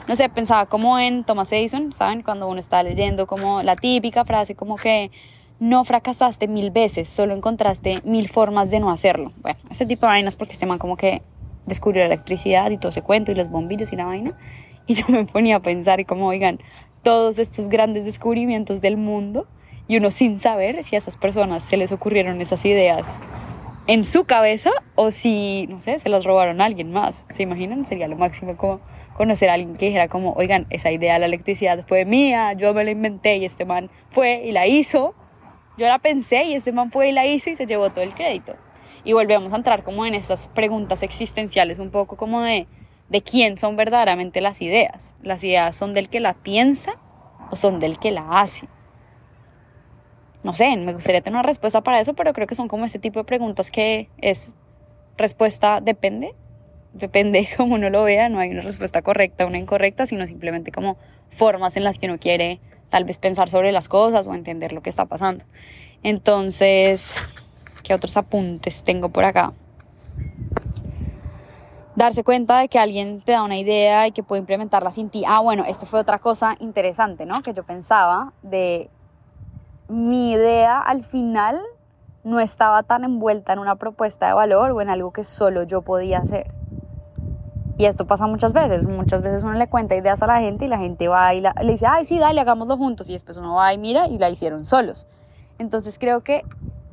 No 0.08 0.16
sé, 0.16 0.28
pensaba 0.30 0.66
como 0.66 1.00
en 1.00 1.24
Thomas 1.24 1.52
Edison, 1.52 1.94
¿saben? 1.94 2.22
Cuando 2.22 2.48
uno 2.48 2.60
está 2.60 2.84
leyendo 2.84 3.26
como 3.26 3.64
la 3.64 3.76
típica 3.76 4.26
frase 4.26 4.56
como 4.56 4.76
que 4.76 5.12
no 5.60 5.86
fracasaste 5.86 6.48
mil 6.48 6.72
veces, 6.72 7.08
solo 7.08 7.34
encontraste 7.34 8.02
mil 8.04 8.28
formas 8.28 8.70
de 8.70 8.80
no 8.80 8.92
hacerlo. 8.92 9.32
Bueno, 9.38 9.60
ese 9.70 9.86
tipo 9.86 10.06
de 10.06 10.12
vainas 10.12 10.36
porque 10.36 10.54
este 10.54 10.66
man 10.66 10.78
como 10.78 10.98
que 10.98 11.22
descubrió 11.66 12.02
la 12.02 12.08
electricidad 12.08 12.70
y 12.72 12.78
todo 12.78 12.90
ese 12.90 13.02
cuento 13.02 13.32
y 13.32 13.36
los 13.36 13.50
bombillos 13.50 13.94
y 13.94 13.96
la 13.96 14.06
vaina. 14.06 14.38
Y 14.86 14.96
yo 14.96 15.06
me 15.08 15.26
ponía 15.26 15.56
a 15.56 15.60
pensar 15.62 16.02
y 16.02 16.06
como, 16.06 16.28
oigan, 16.28 16.60
todos 17.04 17.40
estos 17.40 17.70
grandes 17.70 18.04
descubrimientos 18.04 18.82
del 18.82 18.98
mundo 18.98 19.48
y 19.88 19.96
uno 19.96 20.12
sin 20.12 20.40
saber 20.40 20.84
si 20.84 20.98
a 20.98 21.00
esas 21.00 21.16
personas 21.16 21.64
se 21.64 21.78
les 21.78 21.94
ocurrieron 21.94 22.42
esas 22.42 22.66
ideas 22.66 23.20
en 23.86 24.04
su 24.04 24.26
cabeza 24.26 24.72
o 24.96 25.12
si, 25.12 25.68
no 25.68 25.80
sé, 25.80 26.00
se 26.00 26.10
las 26.10 26.24
robaron 26.24 26.62
a 26.62 26.66
alguien 26.66 26.92
más. 26.92 27.26
¿Se 27.32 27.44
imaginan? 27.44 27.86
Sería 27.86 28.08
lo 28.08 28.16
máximo 28.16 28.56
como 28.56 28.80
conocer 29.14 29.50
a 29.50 29.54
alguien 29.54 29.76
que 29.76 29.88
dijera 29.88 30.08
como, 30.08 30.34
oigan, 30.34 30.68
esa 30.70 30.92
idea 30.92 31.14
de 31.14 31.20
la 31.20 31.26
electricidad 31.26 31.86
fue 31.86 32.06
mía, 32.06 32.54
yo 32.54 32.74
me 32.74 32.84
la 32.84 32.92
inventé 32.92 33.38
y 33.38 33.46
este 33.46 33.66
man 33.66 33.90
fue 34.10 34.44
y 34.46 34.52
la 34.52 34.68
hizo. 34.68 35.16
Yo 35.78 35.88
la 35.88 36.00
pensé 36.00 36.46
y 36.46 36.54
este 36.54 36.72
man 36.72 36.92
fue 36.92 37.10
y 37.10 37.12
la 37.12 37.26
hizo 37.26 37.50
y 37.50 37.56
se 37.56 37.66
llevó 37.66 37.90
todo 37.90 38.04
el 38.04 38.14
crédito. 38.14 38.56
Y 39.04 39.14
volvemos 39.14 39.52
a 39.52 39.58
entrar 39.58 39.84
como 39.84 40.06
en 40.06 40.14
estas 40.14 40.48
preguntas 40.48 41.04
existenciales, 41.04 41.80
un 41.80 41.90
poco 41.90 42.16
como 42.16 42.42
de, 42.42 42.68
de 43.10 43.22
quién 43.22 43.58
son 43.58 43.76
verdaderamente 43.76 44.40
las 44.40 44.62
ideas. 44.62 45.16
¿Las 45.22 45.44
ideas 45.44 45.76
son 45.76 45.94
del 45.94 46.10
que 46.10 46.20
la 46.20 46.36
piensa 46.36 46.94
o 47.52 47.56
son 47.56 47.80
del 47.80 48.00
que 48.00 48.12
la 48.12 48.40
hace? 48.40 48.68
No 50.44 50.54
sé, 50.54 50.76
me 50.78 50.94
gustaría 50.94 51.22
tener 51.22 51.36
una 51.36 51.44
respuesta 51.44 51.82
para 51.82 52.00
eso, 52.00 52.14
pero 52.14 52.34
creo 52.34 52.48
que 52.48 52.56
son 52.56 52.68
como 52.68 52.86
este 52.86 53.00
tipo 53.00 53.20
de 53.20 53.26
preguntas 53.26 53.72
que 53.72 54.10
es 54.18 54.54
respuesta 55.18 55.80
depende, 55.82 56.36
depende 56.94 57.48
como 57.58 57.76
uno 57.76 57.90
lo 57.90 58.04
vea, 58.04 58.30
no 58.30 58.40
hay 58.40 58.52
una 58.52 58.62
respuesta 58.62 59.02
correcta, 59.02 59.46
una 59.46 59.58
incorrecta, 59.58 60.06
sino 60.06 60.26
simplemente 60.26 60.72
como 60.72 60.98
formas 61.30 61.78
en 61.78 61.84
las 61.84 61.98
que 61.98 62.08
uno 62.08 62.20
quiere 62.20 62.60
tal 62.90 63.06
vez 63.06 63.18
pensar 63.18 63.50
sobre 63.50 63.72
las 63.72 63.88
cosas 63.88 64.28
o 64.28 64.34
entender 64.34 64.72
lo 64.72 64.82
que 64.82 64.90
está 64.90 65.06
pasando. 65.06 65.46
Entonces, 66.04 67.16
¿qué 67.82 67.94
otros 67.94 68.18
apuntes 68.18 68.84
tengo 68.84 69.10
por 69.10 69.24
acá? 69.24 69.54
Darse 71.96 72.24
cuenta 72.24 72.60
de 72.60 72.68
que 72.68 72.80
alguien 72.80 73.22
te 73.22 73.32
da 73.32 73.44
una 73.44 73.58
idea 73.58 74.08
y 74.08 74.12
que 74.12 74.24
puede 74.24 74.42
implementarla 74.42 74.92
sin 74.92 75.10
ti. 75.10 75.24
Ah, 75.28 75.40
bueno, 75.40 75.64
esto 75.66 75.86
fue 75.86 76.00
otra 76.00 76.20
cosa 76.20 76.56
interesante, 76.60 77.26
¿no? 77.26 77.42
Que 77.42 77.54
yo 77.54 77.64
pensaba 77.64 78.34
de 78.42 78.90
mi 79.94 80.32
idea 80.32 80.80
al 80.80 81.04
final 81.04 81.62
no 82.24 82.40
estaba 82.40 82.82
tan 82.82 83.04
envuelta 83.04 83.54
en 83.54 83.60
una 83.60 83.76
propuesta 83.76 84.28
de 84.28 84.34
valor 84.34 84.72
o 84.72 84.82
en 84.82 84.90
algo 84.90 85.12
que 85.12 85.24
solo 85.24 85.64
yo 85.64 85.84
podía 85.84 86.18
hacer. 86.18 86.52
Y 87.78 87.86
esto 87.86 88.08
pasa 88.08 88.26
muchas 88.26 88.54
veces. 88.54 88.88
Muchas 88.88 89.22
veces 89.22 89.44
uno 89.44 89.54
le 89.54 89.68
cuenta 89.68 89.96
ideas 89.96 90.24
a 90.24 90.28
la 90.28 90.40
gente 90.40 90.66
y 90.66 90.68
la 90.68 90.80
gente 90.80 91.08
va 91.08 91.34
y 91.34 91.42
le 91.42 91.52
dice, 91.72 91.86
ay, 91.88 92.06
sí, 92.06 92.18
dale, 92.18 92.42
hagámoslo 92.42 92.76
juntos. 92.76 93.10
Y 93.10 93.14
después 93.14 93.38
uno 93.38 93.56
va 93.56 93.72
y 93.74 93.78
mira 93.78 94.08
y 94.08 94.18
la 94.18 94.30
hicieron 94.30 94.66
solos. 94.66 95.06
Entonces 95.60 96.00
creo 96.00 96.22
que 96.22 96.44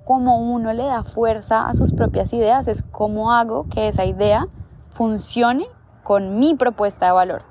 como 0.04 0.38
uno 0.38 0.73
le 0.73 0.85
da 0.85 1.02
fuerza 1.02 1.69
a 1.69 1.75
sus 1.75 1.92
propias 1.92 2.33
ideas, 2.33 2.69
es 2.69 2.83
cómo 2.83 3.33
hago 3.33 3.66
que 3.69 3.88
esa 3.88 4.04
idea 4.04 4.49
funcione 4.90 5.66
con 6.02 6.38
mi 6.38 6.54
propuesta 6.54 7.07
de 7.07 7.12
valor. 7.12 7.50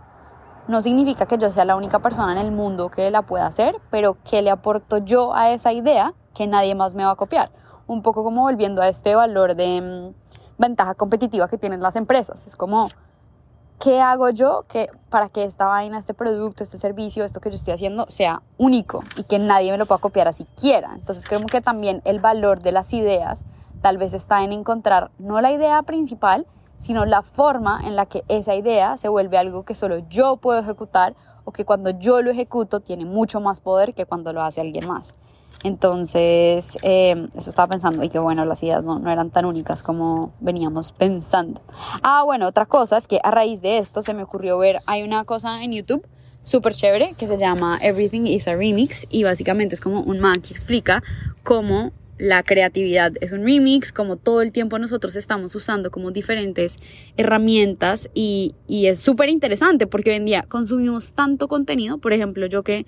No 0.69 0.83
significa 0.83 1.25
que 1.25 1.39
yo 1.39 1.49
sea 1.49 1.65
la 1.65 1.75
única 1.75 1.97
persona 1.97 2.31
en 2.31 2.37
el 2.37 2.51
mundo 2.51 2.89
que 2.89 3.09
la 3.09 3.23
pueda 3.23 3.47
hacer, 3.47 3.75
pero 3.89 4.17
que 4.23 4.43
le 4.43 4.51
aporto 4.51 4.99
yo 4.99 5.33
a 5.33 5.49
esa 5.49 5.73
idea 5.73 6.13
que 6.35 6.45
nadie 6.45 6.75
más 6.75 6.93
me 6.93 7.03
va 7.03 7.09
a 7.09 7.15
copiar. 7.15 7.49
Un 7.87 8.03
poco 8.03 8.23
como 8.23 8.43
volviendo 8.43 8.83
a 8.83 8.87
este 8.87 9.15
valor 9.15 9.55
de 9.55 9.81
mm, 9.81 10.61
ventaja 10.61 10.93
competitiva 10.93 11.47
que 11.47 11.57
tienen 11.57 11.81
las 11.81 11.95
empresas. 11.95 12.45
Es 12.45 12.55
como, 12.55 12.87
¿qué 13.79 13.99
hago 13.99 14.29
yo 14.29 14.65
que, 14.67 14.91
para 15.09 15.29
que 15.29 15.43
esta 15.43 15.65
vaina, 15.65 15.97
este 15.97 16.13
producto, 16.13 16.61
este 16.61 16.77
servicio, 16.77 17.25
esto 17.25 17.41
que 17.41 17.49
yo 17.49 17.55
estoy 17.55 17.73
haciendo 17.73 18.05
sea 18.07 18.43
único 18.59 19.03
y 19.17 19.23
que 19.23 19.39
nadie 19.39 19.71
me 19.71 19.79
lo 19.79 19.87
pueda 19.87 19.99
copiar 19.99 20.27
así 20.27 20.45
quiera? 20.55 20.91
Entonces 20.93 21.25
creo 21.25 21.43
que 21.47 21.61
también 21.61 22.03
el 22.05 22.19
valor 22.19 22.61
de 22.61 22.73
las 22.73 22.93
ideas 22.93 23.43
tal 23.81 23.97
vez 23.97 24.13
está 24.13 24.43
en 24.43 24.51
encontrar 24.51 25.09
no 25.17 25.41
la 25.41 25.51
idea 25.51 25.81
principal, 25.81 26.45
sino 26.79 27.05
la 27.05 27.21
forma 27.21 27.81
en 27.83 27.95
la 27.95 28.05
que 28.05 28.23
esa 28.27 28.55
idea 28.55 28.97
se 28.97 29.09
vuelve 29.09 29.37
algo 29.37 29.63
que 29.63 29.75
solo 29.75 29.99
yo 30.09 30.37
puedo 30.37 30.59
ejecutar 30.59 31.15
o 31.45 31.51
que 31.51 31.65
cuando 31.65 31.91
yo 31.91 32.21
lo 32.21 32.31
ejecuto 32.31 32.79
tiene 32.79 33.05
mucho 33.05 33.39
más 33.41 33.59
poder 33.59 33.93
que 33.93 34.05
cuando 34.05 34.33
lo 34.33 34.41
hace 34.41 34.61
alguien 34.61 34.87
más. 34.87 35.15
Entonces, 35.63 36.77
eh, 36.83 37.27
eso 37.35 37.49
estaba 37.49 37.67
pensando, 37.67 38.01
y 38.03 38.09
que 38.09 38.17
bueno, 38.17 38.45
las 38.45 38.63
ideas 38.63 38.85
no, 38.85 38.97
no, 38.97 39.11
eran 39.11 39.29
tan 39.29 39.43
únicas 39.45 39.83
como 39.83 40.31
veníamos 40.39 40.93
pensando. 40.93 41.59
Ah, 42.01 42.23
bueno, 42.23 42.47
otra 42.47 42.65
cosa 42.65 42.95
es 42.95 43.07
que 43.07 43.19
a 43.23 43.31
raíz 43.31 43.61
de 43.61 43.77
esto 43.77 44.01
se 44.01 44.13
me 44.13 44.23
ocurrió 44.23 44.57
ver, 44.57 44.79
hay 44.85 45.03
una 45.03 45.25
cosa 45.25 45.61
en 45.61 45.73
YouTube 45.73 46.07
súper 46.43 46.73
chévere 46.73 47.13
que 47.15 47.27
se 47.27 47.37
llama 47.37 47.77
Everything 47.81 48.25
is 48.25 48.47
a 48.47 48.55
Remix 48.55 49.05
y 49.09 49.23
básicamente 49.23 49.75
es 49.75 49.81
como 49.81 50.01
un 50.01 50.19
man 50.19 50.41
que 50.41 50.53
explica 50.53 51.03
cómo 51.43 51.91
la 52.19 52.43
creatividad 52.43 53.13
es 53.21 53.31
un 53.31 53.43
remix, 53.43 53.91
como 53.91 54.17
todo 54.17 54.41
el 54.41 54.51
tiempo 54.51 54.77
nosotros 54.77 55.15
estamos 55.15 55.55
usando 55.55 55.89
como 55.89 56.11
diferentes 56.11 56.77
herramientas 57.17 58.09
y, 58.13 58.53
y 58.67 58.87
es 58.87 58.99
súper 58.99 59.29
interesante 59.29 59.87
porque 59.87 60.11
hoy 60.11 60.17
en 60.17 60.25
día 60.25 60.45
consumimos 60.47 61.13
tanto 61.13 61.47
contenido, 61.47 61.97
por 61.97 62.13
ejemplo, 62.13 62.45
yo 62.45 62.61
que 62.61 62.85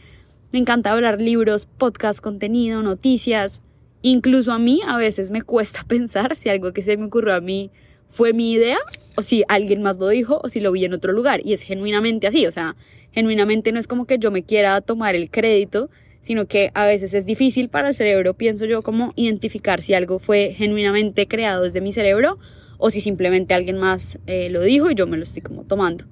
me 0.51 0.59
encanta 0.59 0.91
hablar 0.91 1.21
libros, 1.21 1.65
podcast, 1.65 2.19
contenido, 2.19 2.83
noticias, 2.83 3.63
incluso 4.01 4.51
a 4.51 4.59
mí 4.59 4.81
a 4.85 4.97
veces 4.97 5.31
me 5.31 5.41
cuesta 5.41 5.83
pensar 5.87 6.35
si 6.35 6.49
algo 6.49 6.73
que 6.73 6.81
se 6.81 6.97
me 6.97 7.05
ocurrió 7.05 7.33
a 7.33 7.41
mí 7.41 7.71
fue 8.09 8.33
mi 8.33 8.51
idea 8.51 8.77
o 9.15 9.23
si 9.23 9.45
alguien 9.47 9.81
más 9.81 9.97
lo 9.97 10.09
dijo 10.09 10.41
o 10.43 10.49
si 10.49 10.59
lo 10.59 10.73
vi 10.73 10.83
en 10.83 10.93
otro 10.93 11.13
lugar. 11.13 11.39
Y 11.45 11.53
es 11.53 11.61
genuinamente 11.61 12.27
así, 12.27 12.45
o 12.45 12.51
sea, 12.51 12.75
genuinamente 13.13 13.71
no 13.71 13.79
es 13.79 13.87
como 13.87 14.05
que 14.05 14.19
yo 14.19 14.31
me 14.31 14.43
quiera 14.43 14.81
tomar 14.81 15.15
el 15.15 15.31
crédito, 15.31 15.89
sino 16.21 16.45
que 16.45 16.71
a 16.73 16.85
veces 16.85 17.13
es 17.13 17.25
difícil 17.25 17.69
para 17.69 17.89
el 17.89 17.95
cerebro, 17.95 18.35
pienso 18.35 18.65
yo, 18.65 18.83
como 18.83 19.11
identificar 19.15 19.81
si 19.81 19.93
algo 19.93 20.19
fue 20.19 20.53
genuinamente 20.55 21.27
creado 21.27 21.63
desde 21.63 21.81
mi 21.81 21.91
cerebro 21.91 22.37
o 22.77 22.89
si 22.89 23.01
simplemente 23.01 23.53
alguien 23.53 23.77
más 23.77 24.19
eh, 24.27 24.49
lo 24.49 24.61
dijo 24.61 24.89
y 24.89 24.95
yo 24.95 25.07
me 25.07 25.17
lo 25.17 25.23
estoy 25.23 25.41
como 25.41 25.63
tomando. 25.63 26.05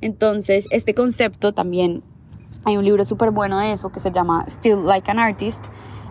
Entonces, 0.00 0.68
este 0.70 0.94
concepto 0.94 1.52
también, 1.52 2.02
hay 2.64 2.76
un 2.76 2.84
libro 2.84 3.04
súper 3.04 3.30
bueno 3.30 3.58
de 3.58 3.72
eso 3.72 3.90
que 3.90 4.00
se 4.00 4.12
llama 4.12 4.44
Still 4.48 4.84
Like 4.84 5.10
an 5.10 5.18
Artist 5.18 5.64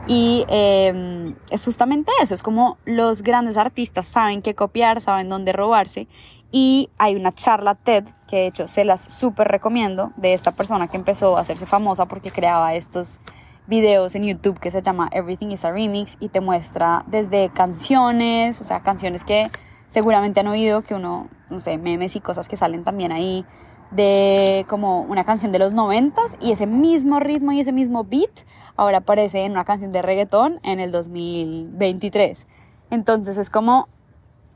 y 0.08 0.46
em, 0.50 1.36
es 1.50 1.64
justamente 1.64 2.12
eso, 2.22 2.36
es 2.36 2.44
como 2.44 2.78
los 2.86 3.22
grandes 3.22 3.56
artistas 3.56 4.08
saben 4.08 4.42
qué 4.42 4.54
copiar, 4.54 5.00
saben 5.00 5.30
dónde 5.30 5.54
robarse 5.54 6.08
y 6.56 6.92
hay 7.00 7.16
una 7.16 7.32
charla 7.32 7.74
TED 7.74 8.06
que 8.28 8.36
de 8.36 8.48
hecho 8.48 8.68
se 8.68 8.86
las 8.86 9.02
súper 9.02 9.48
recomiendo 9.48 10.12
de 10.18 10.34
esta 10.34 10.52
persona 10.52 10.88
que 10.88 10.98
empezó 10.98 11.36
a 11.36 11.40
hacerse 11.40 11.66
famosa 11.66 12.06
porque 12.06 12.30
creaba 12.30 12.76
estos 12.76 13.20
videos 13.66 14.14
en 14.14 14.24
YouTube 14.24 14.60
que 14.60 14.70
se 14.70 14.84
llama 14.84 15.10
Everything 15.12 15.48
is 15.48 15.66
a 15.66 15.72
Remix 15.72 16.16
y 16.20 16.30
te 16.30 16.42
muestra 16.42 17.06
desde 17.08 17.50
canciones, 17.50 18.62
o 18.62 18.64
sea, 18.64 18.84
canciones 18.84 19.24
que 19.24 19.50
seguramente 19.88 20.42
han 20.42 20.48
oído, 20.48 20.84
que 20.84 20.94
uno, 20.94 21.28
no 21.50 21.60
sé, 21.60 21.80
memes 21.80 22.16
y 22.16 22.22
cosas 22.22 22.48
que 22.48 22.56
salen 22.56 22.84
también 22.84 23.12
ahí 23.12 23.46
de 23.90 24.68
como 24.70 25.02
una 25.02 25.24
canción 25.24 25.52
de 25.52 25.58
los 25.58 25.74
noventas 25.74 26.38
y 26.40 26.52
ese 26.52 26.68
mismo 26.68 27.20
ritmo 27.20 27.52
y 27.52 27.62
ese 27.62 27.72
mismo 27.72 28.04
beat 28.04 28.46
ahora 28.76 29.00
aparece 29.00 29.44
en 29.44 29.54
una 29.54 29.66
canción 29.66 29.92
de 29.92 30.04
reggaetón 30.04 30.60
en 30.62 30.80
el 30.80 30.92
2023. 30.92 32.46
Entonces 32.92 33.40
es 33.40 33.50
como 33.50 33.88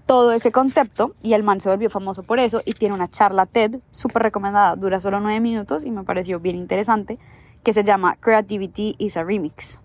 todo 0.08 0.32
ese 0.32 0.52
concepto 0.52 1.14
y 1.22 1.34
el 1.34 1.44
man 1.44 1.60
se 1.60 1.70
volvió 1.70 1.90
famoso 1.90 2.24
por 2.24 2.40
eso 2.40 2.62
y 2.66 2.74
tiene 2.74 2.96
una 2.96 3.10
charla 3.10 3.46
TED 3.46 3.82
súper 3.92 4.24
recomendada, 4.24 4.76
dura 4.78 5.00
solo 5.02 5.20
nueve 5.20 5.42
minutos 5.42 5.84
y 5.84 5.92
me 5.92 6.04
pareció 6.04 6.40
bien 6.40 6.56
interesante 6.56 7.20
que 7.64 7.74
se 7.74 7.84
llama 7.84 8.16
Creativity 8.20 8.96
is 8.98 9.18
a 9.18 9.24
Remix. 9.24 9.82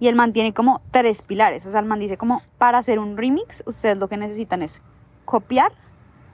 Y 0.00 0.08
el 0.08 0.16
man 0.16 0.32
tiene 0.32 0.52
como 0.52 0.82
tres 0.90 1.22
pilares. 1.22 1.64
O 1.66 1.70
sea, 1.70 1.80
el 1.80 1.86
man 1.86 2.00
dice 2.00 2.16
como 2.16 2.42
para 2.58 2.78
hacer 2.78 2.98
un 2.98 3.16
remix, 3.16 3.62
ustedes 3.66 3.98
lo 3.98 4.08
que 4.08 4.16
necesitan 4.16 4.62
es 4.62 4.82
copiar, 5.24 5.72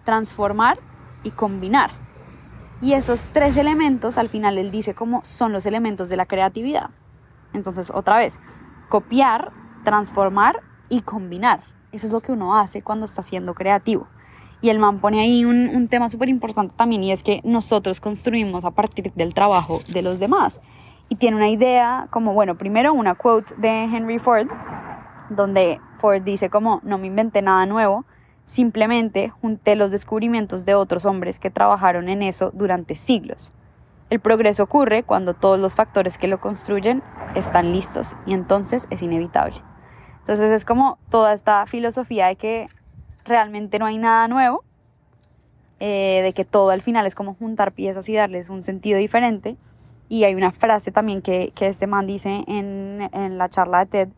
transformar 0.04 0.78
y 1.23 1.30
combinar. 1.30 1.90
Y 2.80 2.94
esos 2.94 3.28
tres 3.32 3.56
elementos, 3.56 4.16
al 4.16 4.28
final 4.28 4.56
él 4.56 4.70
dice 4.70 4.94
como 4.94 5.23
son 5.25 5.52
los 5.52 5.66
elementos 5.66 6.08
de 6.08 6.16
la 6.16 6.26
creatividad. 6.26 6.90
Entonces, 7.52 7.90
otra 7.94 8.18
vez, 8.18 8.40
copiar, 8.88 9.52
transformar 9.84 10.62
y 10.88 11.02
combinar. 11.02 11.73
Eso 11.94 12.08
es 12.08 12.12
lo 12.12 12.20
que 12.20 12.32
uno 12.32 12.56
hace 12.56 12.82
cuando 12.82 13.04
está 13.04 13.22
siendo 13.22 13.54
creativo. 13.54 14.08
Y 14.60 14.70
el 14.70 14.80
man 14.80 14.98
pone 14.98 15.20
ahí 15.20 15.44
un, 15.44 15.86
tema 15.86 16.10
súper 16.10 16.28
importante 16.28 16.74
también 16.76 17.04
y 17.04 17.12
es 17.12 17.22
que 17.22 17.40
nosotros 17.44 18.00
construimos 18.00 18.64
a 18.64 18.72
partir 18.72 19.12
del 19.12 19.32
trabajo 19.32 19.80
de 19.86 20.02
los 20.02 20.18
demás. 20.18 20.60
Y 21.08 21.14
tiene 21.14 21.36
una 21.36 21.50
idea 21.50 22.08
como, 22.10 22.32
bueno, 22.32 22.58
primero 22.58 22.92
una 22.92 23.14
quote 23.14 23.54
de 23.58 23.84
Henry 23.84 24.18
Ford, 24.18 24.48
donde 25.30 25.80
Ford 25.98 26.22
dice 26.22 26.50
como, 26.50 26.80
no 26.82 26.98
me 26.98 27.06
inventé 27.06 27.42
nada 27.42 27.64
nuevo, 27.64 28.06
simplemente 28.44 29.28
junté 29.28 29.76
los 29.76 29.92
descubrimientos 29.92 30.64
de 30.64 30.74
otros 30.74 31.04
hombres 31.04 31.38
que 31.38 31.50
trabajaron 31.50 32.08
en 32.08 32.22
eso 32.22 32.50
durante 32.54 32.96
siglos. 32.96 33.52
El 34.10 34.18
progreso 34.18 34.64
ocurre 34.64 35.04
cuando 35.04 35.34
todos 35.34 35.60
los 35.60 35.76
factores 35.76 36.18
que 36.18 36.26
lo 36.26 36.40
construyen 36.40 37.04
están 37.36 37.72
listos 37.72 38.16
y 38.26 38.34
entonces 38.34 38.88
es 38.90 39.00
inevitable. 39.00 39.62
Entonces 40.24 40.52
es 40.52 40.64
como 40.64 40.96
toda 41.10 41.34
esta 41.34 41.66
filosofía 41.66 42.28
de 42.28 42.36
que 42.36 42.68
realmente 43.26 43.78
no 43.78 43.84
hay 43.84 43.98
nada 43.98 44.26
nuevo, 44.26 44.64
eh, 45.80 46.22
de 46.22 46.32
que 46.32 46.46
todo 46.46 46.70
al 46.70 46.80
final 46.80 47.06
es 47.06 47.14
como 47.14 47.34
juntar 47.34 47.72
piezas 47.72 48.08
y 48.08 48.14
darles 48.14 48.48
un 48.48 48.62
sentido 48.62 48.98
diferente. 48.98 49.58
Y 50.08 50.24
hay 50.24 50.34
una 50.34 50.50
frase 50.50 50.92
también 50.92 51.20
que, 51.20 51.52
que 51.54 51.66
este 51.66 51.86
man 51.86 52.06
dice 52.06 52.42
en, 52.46 53.06
en 53.12 53.36
la 53.36 53.50
charla 53.50 53.80
de 53.80 53.86
TED, 53.86 54.08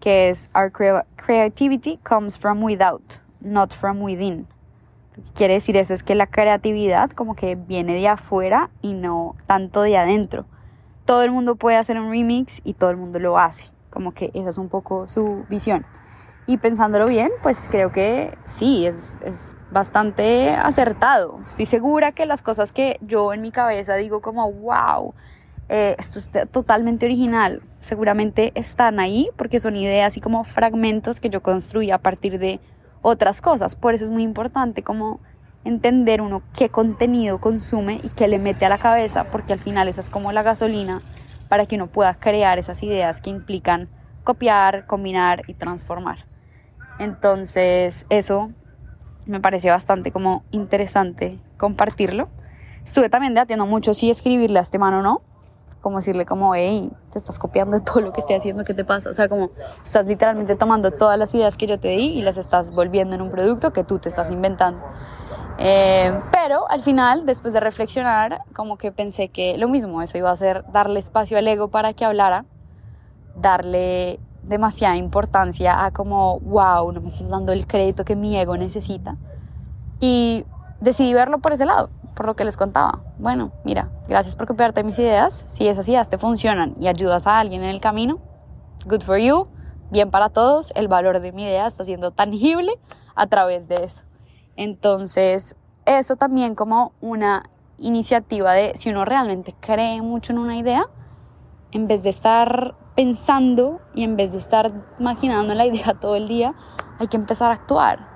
que 0.00 0.30
es, 0.30 0.48
Our 0.52 0.72
creativity 1.14 1.98
comes 1.98 2.36
from 2.36 2.60
without, 2.64 3.20
not 3.40 3.72
from 3.72 4.02
within. 4.02 4.48
Lo 5.16 5.22
que 5.22 5.30
quiere 5.30 5.54
decir 5.54 5.76
eso 5.76 5.94
es 5.94 6.02
que 6.02 6.16
la 6.16 6.26
creatividad 6.26 7.12
como 7.12 7.36
que 7.36 7.54
viene 7.54 7.94
de 7.94 8.08
afuera 8.08 8.70
y 8.80 8.94
no 8.94 9.36
tanto 9.46 9.82
de 9.82 9.96
adentro. 9.96 10.44
Todo 11.04 11.22
el 11.22 11.30
mundo 11.30 11.54
puede 11.54 11.76
hacer 11.76 12.00
un 12.00 12.10
remix 12.10 12.60
y 12.64 12.74
todo 12.74 12.90
el 12.90 12.96
mundo 12.96 13.20
lo 13.20 13.38
hace. 13.38 13.71
Como 13.92 14.12
que 14.12 14.30
esa 14.34 14.50
es 14.50 14.58
un 14.58 14.68
poco 14.68 15.06
su 15.08 15.44
visión. 15.48 15.86
Y 16.46 16.56
pensándolo 16.56 17.06
bien, 17.06 17.30
pues 17.42 17.68
creo 17.70 17.92
que 17.92 18.36
sí, 18.44 18.84
es, 18.84 19.18
es 19.24 19.54
bastante 19.70 20.50
acertado. 20.50 21.38
Estoy 21.48 21.66
segura 21.66 22.10
que 22.10 22.26
las 22.26 22.42
cosas 22.42 22.72
que 22.72 22.98
yo 23.00 23.32
en 23.32 23.42
mi 23.42 23.52
cabeza 23.52 23.94
digo 23.94 24.20
como, 24.20 24.50
wow, 24.52 25.14
eh, 25.68 25.96
esto 25.98 26.18
es 26.18 26.30
totalmente 26.50 27.06
original, 27.06 27.62
seguramente 27.80 28.52
están 28.54 29.00
ahí 29.00 29.30
porque 29.36 29.60
son 29.60 29.76
ideas 29.76 30.16
y 30.16 30.20
como 30.20 30.44
fragmentos 30.44 31.20
que 31.20 31.30
yo 31.30 31.42
construí 31.42 31.90
a 31.90 31.98
partir 31.98 32.38
de 32.38 32.60
otras 33.00 33.40
cosas. 33.40 33.76
Por 33.76 33.94
eso 33.94 34.04
es 34.04 34.10
muy 34.10 34.22
importante 34.22 34.82
como 34.82 35.20
entender 35.64 36.20
uno 36.20 36.42
qué 36.58 36.68
contenido 36.68 37.40
consume 37.40 38.00
y 38.02 38.08
qué 38.10 38.28
le 38.28 38.38
mete 38.38 38.66
a 38.66 38.68
la 38.68 38.78
cabeza, 38.78 39.30
porque 39.30 39.52
al 39.52 39.60
final 39.60 39.88
esa 39.88 40.00
es 40.00 40.10
como 40.10 40.32
la 40.32 40.42
gasolina 40.42 41.02
para 41.52 41.66
que 41.66 41.76
uno 41.76 41.88
pueda 41.88 42.14
crear 42.14 42.58
esas 42.58 42.82
ideas 42.82 43.20
que 43.20 43.28
implican 43.28 43.90
copiar, 44.24 44.86
combinar 44.86 45.42
y 45.48 45.52
transformar. 45.52 46.24
Entonces, 46.98 48.06
eso 48.08 48.52
me 49.26 49.38
parece 49.38 49.68
bastante 49.68 50.12
como 50.12 50.44
interesante 50.50 51.38
compartirlo. 51.58 52.30
Estuve 52.86 53.10
también 53.10 53.34
debatiendo 53.34 53.66
mucho 53.66 53.92
si 53.92 54.08
escribirle 54.10 54.60
a 54.60 54.62
este 54.62 54.78
mano 54.78 55.00
o 55.00 55.02
no, 55.02 55.20
como 55.82 55.98
decirle 55.98 56.24
como, 56.24 56.54
hey, 56.54 56.90
te 57.10 57.18
estás 57.18 57.38
copiando 57.38 57.78
todo 57.80 58.00
lo 58.00 58.14
que 58.14 58.20
estoy 58.20 58.36
haciendo, 58.36 58.64
¿qué 58.64 58.72
te 58.72 58.86
pasa? 58.86 59.10
O 59.10 59.12
sea, 59.12 59.28
como 59.28 59.50
estás 59.84 60.06
literalmente 60.06 60.56
tomando 60.56 60.90
todas 60.90 61.18
las 61.18 61.34
ideas 61.34 61.58
que 61.58 61.66
yo 61.66 61.78
te 61.78 61.88
di 61.88 62.14
y 62.18 62.22
las 62.22 62.38
estás 62.38 62.70
volviendo 62.70 63.14
en 63.14 63.20
un 63.20 63.30
producto 63.30 63.74
que 63.74 63.84
tú 63.84 63.98
te 63.98 64.08
estás 64.08 64.30
inventando. 64.30 64.82
Eh, 65.58 66.20
pero 66.32 66.68
al 66.70 66.82
final, 66.82 67.26
después 67.26 67.52
de 67.52 67.60
reflexionar, 67.60 68.42
como 68.54 68.78
que 68.78 68.92
pensé 68.92 69.28
que 69.28 69.56
lo 69.58 69.68
mismo, 69.68 70.02
eso 70.02 70.18
iba 70.18 70.30
a 70.30 70.36
ser 70.36 70.64
darle 70.72 70.98
espacio 70.98 71.38
al 71.38 71.46
ego 71.46 71.68
para 71.68 71.92
que 71.92 72.04
hablara, 72.04 72.44
darle 73.36 74.18
demasiada 74.42 74.96
importancia 74.96 75.84
a 75.84 75.92
como, 75.92 76.40
wow, 76.40 76.90
no 76.92 77.00
me 77.00 77.08
estás 77.08 77.28
dando 77.28 77.52
el 77.52 77.66
crédito 77.66 78.04
que 78.04 78.16
mi 78.16 78.36
ego 78.36 78.56
necesita. 78.56 79.16
Y 80.00 80.44
decidí 80.80 81.14
verlo 81.14 81.38
por 81.38 81.52
ese 81.52 81.64
lado, 81.64 81.90
por 82.14 82.26
lo 82.26 82.34
que 82.34 82.44
les 82.44 82.56
contaba. 82.56 83.00
Bueno, 83.18 83.52
mira, 83.64 83.90
gracias 84.08 84.34
por 84.34 84.46
copiarte 84.46 84.82
mis 84.82 84.98
ideas. 84.98 85.44
Si 85.48 85.68
esas 85.68 85.88
ideas 85.88 86.08
te 86.08 86.18
funcionan 86.18 86.74
y 86.80 86.88
ayudas 86.88 87.26
a 87.26 87.38
alguien 87.38 87.62
en 87.62 87.70
el 87.70 87.80
camino, 87.80 88.18
good 88.86 89.02
for 89.02 89.18
you, 89.18 89.46
bien 89.90 90.10
para 90.10 90.28
todos. 90.28 90.72
El 90.74 90.88
valor 90.88 91.20
de 91.20 91.30
mi 91.30 91.44
idea 91.44 91.66
está 91.66 91.84
siendo 91.84 92.10
tangible 92.10 92.72
a 93.14 93.28
través 93.28 93.68
de 93.68 93.84
eso. 93.84 94.04
Entonces, 94.56 95.56
eso 95.86 96.16
también 96.16 96.54
como 96.54 96.92
una 97.00 97.44
iniciativa 97.78 98.52
de 98.52 98.72
si 98.76 98.90
uno 98.90 99.04
realmente 99.04 99.54
cree 99.60 100.02
mucho 100.02 100.32
en 100.32 100.38
una 100.38 100.56
idea, 100.56 100.86
en 101.72 101.86
vez 101.86 102.02
de 102.02 102.10
estar 102.10 102.76
pensando 102.94 103.80
y 103.94 104.04
en 104.04 104.16
vez 104.16 104.32
de 104.32 104.38
estar 104.38 104.72
imaginando 104.98 105.54
la 105.54 105.66
idea 105.66 105.94
todo 106.00 106.16
el 106.16 106.28
día, 106.28 106.54
hay 106.98 107.08
que 107.08 107.16
empezar 107.16 107.50
a 107.50 107.54
actuar, 107.54 108.08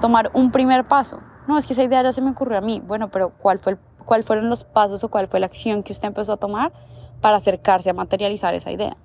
tomar 0.00 0.30
un 0.34 0.50
primer 0.50 0.86
paso. 0.86 1.20
No, 1.48 1.58
es 1.58 1.66
que 1.66 1.72
esa 1.72 1.82
idea 1.82 2.02
ya 2.02 2.12
se 2.12 2.22
me 2.22 2.30
ocurrió 2.30 2.58
a 2.58 2.60
mí. 2.60 2.80
Bueno, 2.80 3.10
pero 3.10 3.30
¿cuál 3.30 3.58
fue 3.58 3.76
¿cuál 4.04 4.22
fueron 4.22 4.50
los 4.50 4.64
pasos 4.64 5.04
o 5.04 5.08
cuál 5.08 5.28
fue 5.28 5.40
la 5.40 5.46
acción 5.46 5.82
que 5.82 5.92
usted 5.92 6.08
empezó 6.08 6.32
a 6.32 6.36
tomar 6.36 6.72
para 7.20 7.36
acercarse 7.36 7.90
a 7.90 7.94
materializar 7.94 8.54
esa 8.54 8.70
idea? 8.70 8.96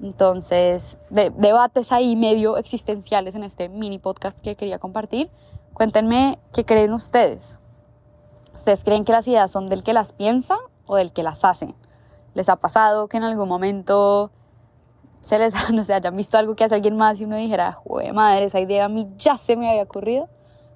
Entonces, 0.00 0.98
debates 1.10 1.90
ahí 1.92 2.16
medio 2.16 2.58
existenciales 2.58 3.34
en 3.34 3.42
este 3.42 3.68
mini 3.68 3.98
podcast 3.98 4.38
que 4.40 4.54
quería 4.54 4.78
compartir. 4.78 5.30
Cuéntenme 5.72 6.38
qué 6.52 6.64
creen 6.64 6.92
ustedes. 6.92 7.58
¿Ustedes 8.54 8.84
creen 8.84 9.04
que 9.04 9.12
las 9.12 9.26
ideas 9.28 9.50
son 9.50 9.68
del 9.68 9.82
que 9.82 9.92
las 9.92 10.12
piensa 10.12 10.56
o 10.86 10.96
del 10.96 11.12
que 11.12 11.22
las 11.22 11.44
hace? 11.44 11.74
¿Les 12.34 12.48
ha 12.48 12.56
pasado 12.56 13.08
que 13.08 13.16
en 13.16 13.24
algún 13.24 13.48
momento 13.48 14.30
se 15.22 15.38
les, 15.38 15.54
no 15.72 15.84
sé, 15.84 15.94
hayan 15.94 16.16
visto 16.16 16.38
algo 16.38 16.54
que 16.56 16.64
hace 16.64 16.74
alguien 16.74 16.96
más 16.96 17.20
y 17.20 17.24
uno 17.24 17.36
dijera, 17.36 17.72
joder, 17.72 18.12
madre, 18.12 18.44
esa 18.44 18.60
idea 18.60 18.86
a 18.86 18.88
mí 18.88 19.08
ya 19.18 19.36
se 19.36 19.56
me 19.56 19.68
había 19.68 19.82
ocurrido? 19.82 20.28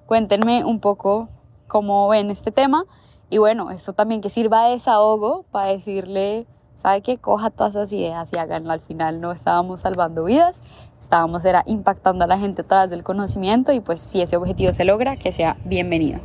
Cuéntenme 0.05 0.65
un 0.65 0.79
poco 0.79 1.29
cómo 1.67 2.07
ven 2.09 2.31
este 2.31 2.51
tema. 2.51 2.85
Y 3.29 3.37
bueno, 3.37 3.71
esto 3.71 3.93
también 3.93 4.19
que 4.21 4.29
sirva 4.29 4.65
de 4.65 4.71
desahogo 4.71 5.45
para 5.51 5.67
decirle, 5.67 6.47
¿sabe 6.75 7.01
qué? 7.01 7.17
Coja 7.17 7.49
todas 7.49 7.75
esas 7.75 7.91
ideas 7.91 8.31
y 8.33 8.37
háganlo. 8.37 8.71
Al 8.71 8.81
final 8.81 9.21
no 9.21 9.31
estábamos 9.31 9.81
salvando 9.81 10.23
vidas, 10.23 10.61
estábamos 10.99 11.45
era 11.45 11.63
impactando 11.65 12.25
a 12.25 12.27
la 12.27 12.37
gente 12.37 12.61
a 12.61 12.65
través 12.65 12.89
del 12.89 13.03
conocimiento 13.03 13.71
y 13.71 13.79
pues 13.79 13.99
si 13.99 14.21
ese 14.21 14.37
objetivo 14.37 14.73
se 14.73 14.85
logra, 14.85 15.17
que 15.17 15.31
sea 15.31 15.57
bienvenido. 15.65 16.19